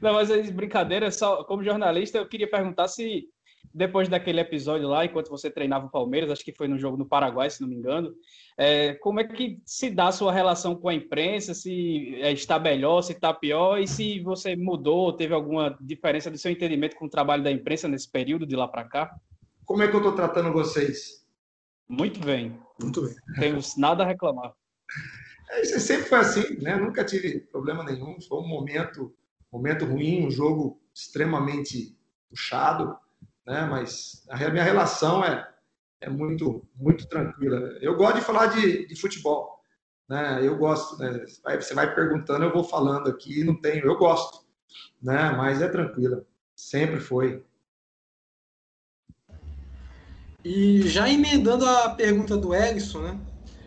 [0.00, 3.28] Não, mas é brincadeira, só como jornalista, eu queria perguntar se
[3.72, 7.06] depois daquele episódio lá, enquanto você treinava o Palmeiras, acho que foi no jogo no
[7.06, 8.14] Paraguai, se não me engano,
[8.56, 12.58] é, como é que se dá a sua relação com a imprensa, se é, está
[12.58, 17.06] melhor, se está pior, e se você mudou, teve alguma diferença do seu entendimento com
[17.06, 19.14] o trabalho da imprensa nesse período de lá para cá?
[19.64, 21.26] Como é que eu estou tratando vocês?
[21.88, 22.58] Muito bem.
[22.80, 23.14] Muito bem.
[23.38, 24.54] Temos nada a reclamar.
[25.50, 26.76] É, isso sempre foi assim, né?
[26.76, 28.20] Nunca tive problema nenhum.
[28.20, 29.14] Foi um momento,
[29.52, 31.96] momento ruim, um jogo extremamente
[32.28, 32.96] puxado,
[33.46, 33.64] né?
[33.64, 35.48] Mas a minha relação é,
[36.00, 37.58] é muito, muito tranquila.
[37.80, 39.60] Eu gosto de falar de, de futebol,
[40.08, 40.40] né?
[40.42, 41.24] Eu gosto, né?
[41.54, 44.44] Você vai perguntando, eu vou falando aqui, não tenho, eu gosto,
[45.00, 45.30] né?
[45.30, 47.44] Mas é tranquila, sempre foi.
[50.44, 53.20] E já emendando a pergunta do Erickson, né?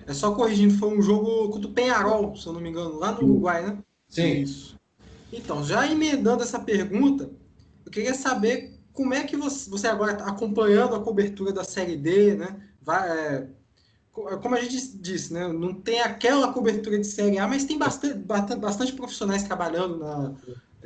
[0.08, 3.12] É só corrigindo, foi um jogo contra o Penharol, se eu não me engano, lá
[3.12, 3.84] no Uruguai, né?
[4.08, 4.42] Sim.
[4.42, 4.80] Isso.
[5.32, 7.30] Então, já emendando essa pergunta,
[7.86, 11.96] eu queria saber como é que você, você agora está acompanhando a cobertura da Série
[11.96, 12.58] D, né?
[12.82, 13.48] Vai, é,
[14.42, 15.48] como a gente disse, né?
[15.48, 20.34] Não tem aquela cobertura de Série A, mas tem bastante, bastante, profissionais trabalhando na,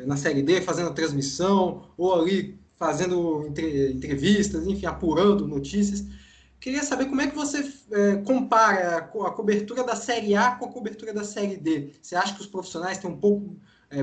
[0.05, 6.05] na Série D, fazendo a transmissão, ou ali fazendo entre, entrevistas, enfim, apurando notícias.
[6.59, 10.65] Queria saber como é que você é, compara a, a, cobertura da Série A com
[10.65, 11.89] a cobertura da Série D.
[11.99, 13.57] Você acha que os profissionais têm um pouco,
[13.89, 14.01] é,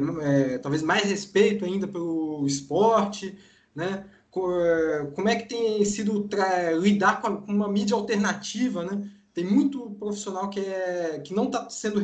[0.54, 3.38] é, talvez mais respeito ainda pelo esporte?
[3.74, 4.04] Né?
[4.30, 6.28] Como é que tem sido
[6.80, 9.10] lidar com uma mídia alternativa, né?
[9.32, 12.00] Tem muito profissional que, é, que não está sendo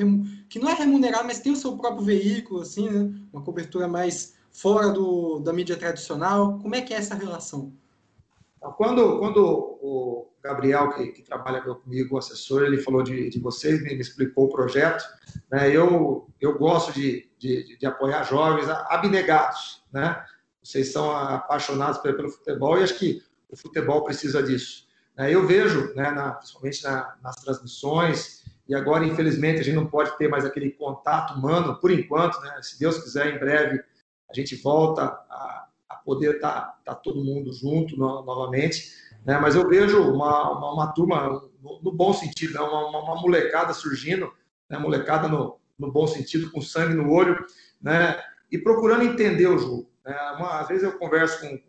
[0.48, 3.12] que não é remunerado, mas tem o seu próprio veículo, assim, né?
[3.32, 6.58] Uma cobertura mais fora do, da mídia tradicional?
[6.58, 7.72] Como é que é essa relação?
[8.56, 9.38] Então, quando, quando
[9.82, 14.46] o Gabriel, que, que trabalha comigo, o assessor, ele falou de, de vocês, me, explicou
[14.46, 15.04] o projeto,
[15.50, 20.24] né, eu, eu gosto de, de, de, apoiar jovens abnegados, né?
[20.66, 24.84] Vocês são apaixonados pelo, futebol e acho que o futebol precisa disso.
[25.16, 25.32] Né?
[25.32, 30.16] Eu vejo, né, na, principalmente na, nas transmissões, e agora, infelizmente, a gente não pode
[30.18, 32.58] ter mais aquele contato humano, por enquanto, né?
[32.62, 33.80] Se Deus quiser, em breve,
[34.28, 38.92] a gente volta a, a poder estar tá, tá todo mundo junto no, novamente.
[39.24, 39.38] Né?
[39.38, 41.28] Mas eu vejo uma, uma, uma turma,
[41.62, 42.60] no, no, bom sentido, né?
[42.60, 44.32] uma, uma, uma, molecada surgindo,
[44.68, 44.76] né?
[44.78, 47.38] molecada no, no bom sentido, com sangue no olho,
[47.80, 48.20] né?
[48.50, 49.95] e procurando entender o jogo.
[50.06, 50.16] Né?
[50.38, 51.60] Uma, às vezes eu converso com,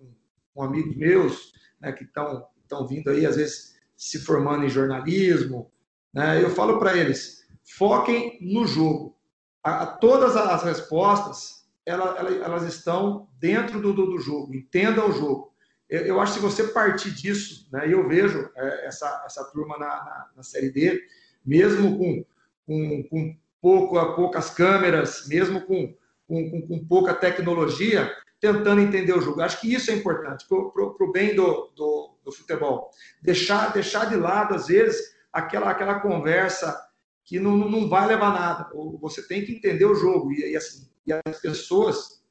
[0.53, 1.91] com amigos meus né?
[1.91, 5.71] que estão vindo aí, às vezes se formando em jornalismo,
[6.13, 6.41] né?
[6.41, 9.17] eu falo para eles, foquem no jogo.
[9.63, 15.03] A, a, todas as respostas, ela, ela, elas estão dentro do, do, do, jogo, entenda
[15.03, 15.51] o jogo.
[15.89, 19.77] Eu, eu, acho que se você partir disso, né, eu vejo é, essa, essa turma
[19.79, 21.01] na, na, na, Série D,
[21.45, 22.25] mesmo com,
[22.65, 25.95] com, com pouco, poucas câmeras, mesmo com,
[26.27, 29.41] com, com, pouca tecnologia, tentando entender o jogo.
[29.41, 32.89] Acho que isso é importante para o bem do, do, do, futebol.
[33.21, 36.79] Deixar, deixar de lado, às vezes, aquela, aquela conversa
[37.25, 38.69] que não, não vai levar nada.
[39.01, 40.31] Você tem que entender o jogo.
[40.31, 42.21] E, e assim, e as pessoas,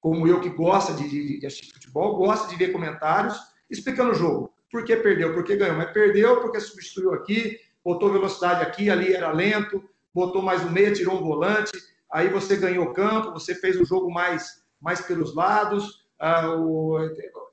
[0.00, 3.38] como eu que gosta de, de, de assistir futebol, gosta de ver comentários
[3.70, 4.52] explicando o jogo.
[4.70, 5.32] Por que perdeu?
[5.32, 5.76] Por que ganhou?
[5.76, 9.82] Mas perdeu porque substituiu aqui, botou velocidade aqui, ali era lento,
[10.12, 11.72] botou mais um meia, tirou um volante,
[12.10, 16.98] aí você ganhou campo, você fez o jogo mais, mais pelos lados, ah, o,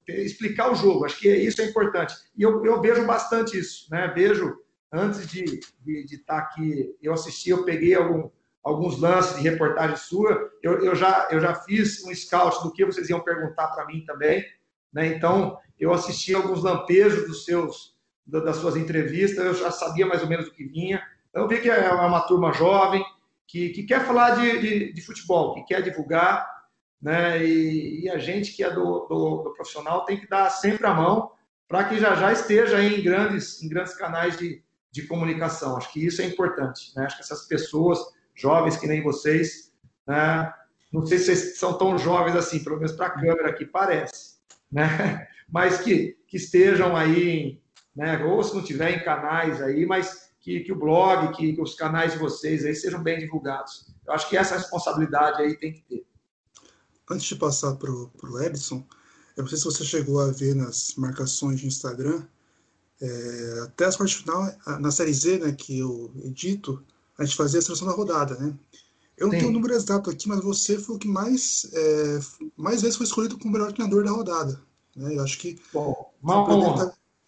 [0.07, 2.13] explicar o jogo, acho que isso é importante.
[2.35, 4.11] E eu, eu vejo bastante isso, né?
[4.13, 4.55] Vejo,
[4.91, 8.29] antes de estar de, de tá aqui, eu assisti, eu peguei algum,
[8.63, 12.85] alguns lances de reportagem sua, eu, eu, já, eu já fiz um scout do que
[12.85, 14.45] vocês iam perguntar para mim também,
[14.93, 15.07] né?
[15.07, 17.95] Então, eu assisti alguns lampejos dos seus,
[18.25, 21.01] das suas entrevistas, eu já sabia mais ou menos o que vinha.
[21.29, 23.03] Então, eu vi que é uma turma jovem,
[23.47, 26.47] que, que quer falar de, de, de, futebol, que quer divulgar,
[27.03, 27.45] né?
[27.45, 30.93] E, e a gente que é do, do, do, profissional tem que dar sempre a
[30.93, 31.31] mão
[31.67, 35.75] para que já já esteja em grandes, em grandes canais de, de comunicação.
[35.75, 36.95] Acho que isso é importante.
[36.95, 37.05] Né?
[37.05, 37.99] Acho que essas pessoas
[38.33, 39.73] jovens que nem vocês.
[40.07, 40.53] Né?
[40.93, 44.37] Não sei se vocês são tão jovens assim, pelo menos para a câmera aqui parece,
[44.71, 45.27] né?
[45.51, 47.59] mas que, que estejam aí,
[47.95, 48.23] né?
[48.23, 51.75] ou se não tiver em canais aí, mas que, que o blog, que, que os
[51.75, 53.93] canais de vocês aí sejam bem divulgados.
[54.05, 56.12] Eu acho que essa responsabilidade aí tem que ter.
[57.13, 58.83] Antes de passar para o Edson,
[59.37, 62.23] eu não sei se você chegou a ver nas marcações de Instagram,
[63.01, 66.83] é, até as quartas final, na série Z, né, que eu edito,
[67.17, 68.57] a gente fazia a seleção da rodada, né?
[69.15, 69.39] Eu não Sim.
[69.39, 72.19] tenho o número exato aqui, mas você foi o que mais, é,
[72.57, 74.59] mais vezes foi escolhido como melhor treinador da rodada.
[74.95, 75.15] Né?
[75.15, 76.11] Eu acho que bom,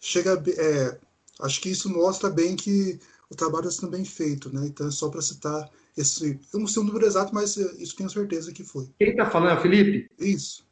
[0.00, 0.98] chega, é,
[1.40, 2.98] acho que isso mostra bem que
[3.30, 4.66] o trabalho está sendo bem feito, né?
[4.66, 8.10] Então é só para citar esse, eu não sei o número exato, mas isso tenho
[8.10, 8.88] certeza que foi.
[8.98, 10.10] Quem está falando é o Felipe?
[10.18, 10.66] Isso.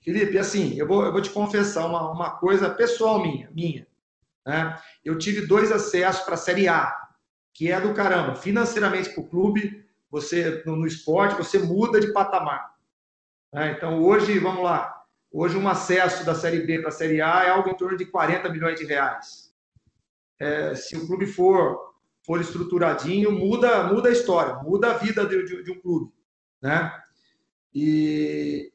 [0.00, 3.86] Felipe, assim, eu vou, eu vou te confessar uma, uma coisa pessoal minha, minha.
[4.46, 4.78] Né?
[5.04, 7.06] Eu tive dois acessos para a Série A
[7.56, 8.34] que é do caramba.
[8.34, 12.74] Financeiramente para o clube, você no, no, esporte, você muda de patamar.
[13.50, 13.72] Né?
[13.72, 15.02] Então, hoje, vamos lá,
[15.32, 18.04] hoje um acesso da Série B para a Série A é algo em torno de
[18.04, 19.54] 40 milhões de reais.
[20.38, 21.94] É, se o clube for,
[22.26, 26.12] for estruturadinho, muda, muda a história, muda a vida de, de, de um clube.
[26.60, 26.92] Né?
[27.72, 28.72] E,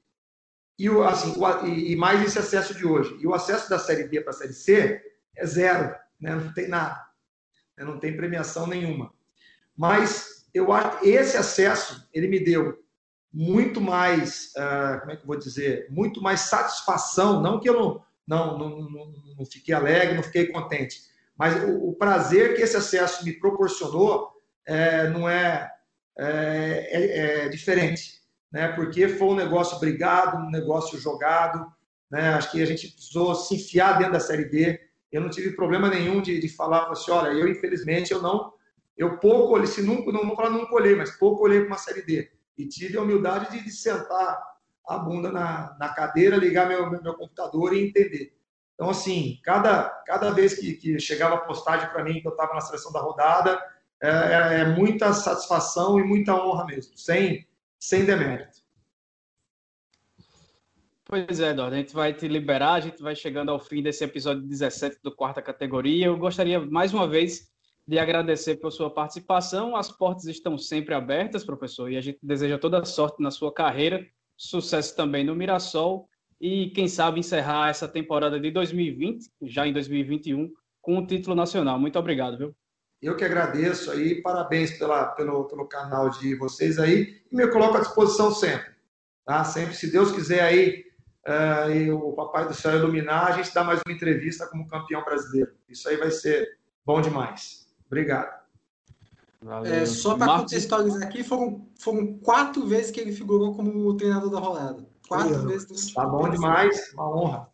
[0.80, 3.18] e, assim, o, e, mais esse acesso de hoje.
[3.20, 5.02] E o acesso da Série B para a Série C
[5.36, 6.36] é zero, né?
[6.36, 7.12] não tem nada
[7.78, 7.86] né?
[7.86, 9.14] não tem premiação nenhuma.
[9.76, 10.68] Mas eu
[11.02, 12.80] esse acesso ele me deu
[13.34, 17.74] muito mais, uh, como é que eu vou dizer, muito mais satisfação, não que eu
[17.74, 21.02] não, não, não, não, não fiquei alegre, não fiquei contente,
[21.42, 24.30] mas o, o prazer que esse acesso me proporcionou
[24.64, 25.72] é, não é,
[26.16, 28.22] é, é, é, diferente,
[28.52, 28.68] né?
[28.74, 31.66] porque foi um negócio brigado, um negócio jogado,
[32.12, 32.36] né?
[32.36, 34.80] acho que a gente precisou se enfiar dentro da Série D,
[35.12, 38.54] eu não tive problema nenhum de, de falar assim, olha, eu infelizmente eu não,
[38.96, 41.78] eu pouco olhei, se nunca, não vou falar nunca olhei, mas pouco olhei para uma
[41.80, 42.30] série D.
[42.56, 44.40] E tive a humildade de, de sentar
[44.88, 48.32] a bunda na, na cadeira, ligar meu, meu, meu, computador e entender.
[48.76, 52.62] Então, assim, cada, cada vez que, que chegava postagem para mim que eu estava na
[52.62, 53.62] seleção da rodada,
[54.02, 57.48] é, é, é, muita satisfação e muita honra mesmo, sem,
[57.80, 58.60] sem demérito.
[61.06, 64.04] Pois é, Eduardo, a gente vai te liberar, a gente vai chegando ao fim desse
[64.04, 66.08] episódio 17 do quarta categoria.
[66.08, 67.52] Eu gostaria mais uma vez
[67.88, 69.76] de agradecer pela sua participação.
[69.76, 74.08] As portas estão sempre abertas, professor, e a gente deseja toda sorte na sua carreira,
[74.38, 76.10] sucesso também no Mirassol
[76.42, 81.80] e, quem sabe, encerrar essa temporada de 2020, já em 2021, com o título nacional.
[81.80, 82.56] Muito obrigado, viu?
[83.00, 87.78] Eu que agradeço aí, parabéns pela, pelo, pelo canal de vocês aí e me coloco
[87.78, 88.72] à disposição sempre,
[89.24, 89.44] tá?
[89.44, 90.84] Sempre, se Deus quiser aí
[91.28, 95.04] uh, e o Papai do Céu iluminar, a gente dá mais uma entrevista como campeão
[95.04, 95.52] brasileiro.
[95.70, 97.68] Isso aí vai ser bom demais.
[97.86, 98.42] Obrigado.
[99.66, 104.40] É, só para contextualizar aqui, foram, foram quatro vezes que ele figurou como treinador da
[104.40, 104.91] rolada.
[105.12, 105.94] Quatro Sim, vezes.
[105.94, 107.50] Tá bom demais, uma honra.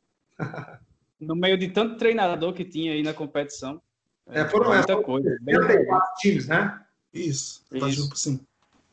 [1.19, 3.81] No meio de tanto treinador que tinha aí na competição.
[4.27, 5.35] É, foram muita é, coisa.
[5.41, 6.85] Bem quatro times, né?
[7.11, 8.15] Isso, tá isso.
[8.15, 8.39] sim.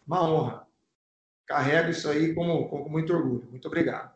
[0.06, 0.66] Uma honra.
[1.44, 3.46] Carrego isso aí com, com muito orgulho.
[3.50, 4.14] Muito obrigado.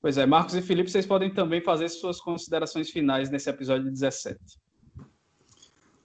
[0.00, 4.36] Pois é, Marcos e Felipe, vocês podem também fazer suas considerações finais nesse episódio 17.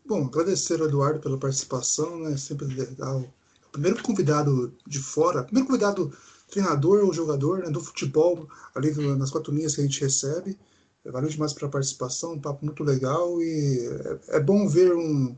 [0.06, 2.38] Bom, agradecer ao Eduardo pela participação, né?
[2.38, 3.22] Sempre legal.
[3.66, 6.16] O primeiro convidado de fora, primeiro convidado
[6.56, 10.58] treinador ou jogador né, do futebol, ali nas quatro linhas que a gente recebe.
[11.04, 13.88] Valeu demais pela participação, um papo muito legal e
[14.30, 15.36] é, é bom ver um,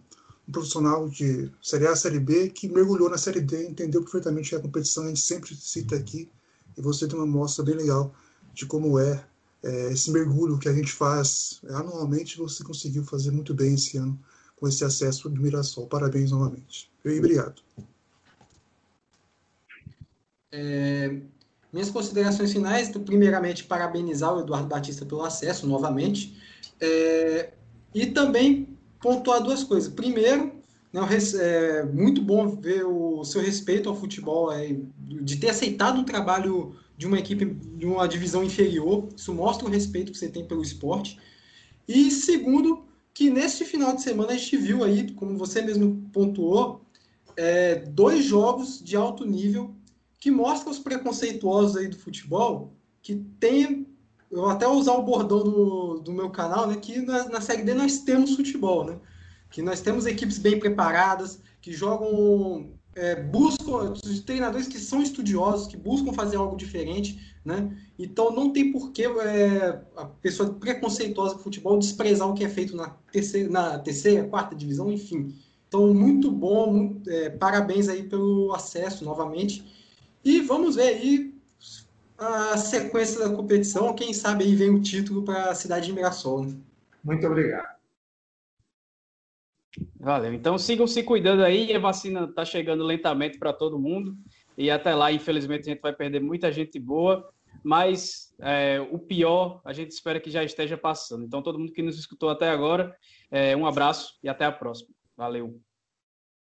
[0.48, 4.62] um, profissional de Série A, Série B que mergulhou na Série D, entendeu perfeitamente a
[4.62, 6.30] competição, a gente sempre cita aqui
[6.78, 8.14] e você tem uma mostra bem legal
[8.54, 9.26] de como é,
[9.62, 14.18] é esse mergulho que a gente faz anualmente, você conseguiu fazer muito bem esse ano
[14.56, 15.88] com esse acesso do Mirassol.
[15.88, 16.90] Parabéns novamente.
[17.04, 17.62] E obrigado.
[20.52, 21.22] É,
[21.72, 26.36] minhas considerações finais, primeiramente, parabenizar o Eduardo Batista pelo acesso novamente.
[26.80, 27.54] É,
[27.94, 29.92] e também pontuar duas coisas.
[29.92, 30.52] Primeiro,
[30.94, 31.02] né,
[31.40, 36.76] é muito bom ver o seu respeito ao futebol, é, de ter aceitado um trabalho
[36.98, 39.08] de uma equipe de uma divisão inferior.
[39.16, 41.20] Isso mostra o respeito que você tem pelo esporte.
[41.88, 46.82] E segundo, que neste final de semana a gente viu aí, como você mesmo pontuou,
[47.36, 49.76] é, dois jogos de alto nível
[50.20, 53.88] que mostram os preconceituosos aí do futebol, que tem,
[54.32, 57.64] eu vou até usar o bordão do, do meu canal, né, que na, na Série
[57.64, 59.00] D nós temos futebol, né,
[59.50, 63.94] que nós temos equipes bem preparadas, que jogam, é, buscam,
[64.26, 67.76] treinadores que são estudiosos, que buscam fazer algo diferente, né?
[67.98, 72.50] Então não tem por que é, a pessoa preconceituosa com futebol desprezar o que é
[72.50, 75.34] feito na terceira, na terceira quarta divisão, enfim.
[75.68, 79.66] Então, muito bom, muito, é, parabéns aí pelo acesso novamente.
[80.24, 81.34] E vamos ver aí
[82.18, 83.94] a sequência da competição.
[83.94, 86.46] Quem sabe aí vem o título para a cidade de Mirassol.
[86.46, 86.56] Né?
[87.04, 87.78] Muito obrigado.
[90.00, 90.34] Valeu.
[90.34, 91.74] Então sigam se cuidando aí.
[91.74, 94.18] A vacina está chegando lentamente para todo mundo.
[94.58, 97.32] E até lá, infelizmente, a gente vai perder muita gente boa
[97.64, 101.26] mas é, o pior a gente espera que já esteja passando.
[101.26, 102.96] Então, todo mundo que nos escutou até agora,
[103.32, 104.90] é, um abraço e até a próxima.
[105.16, 105.60] Valeu.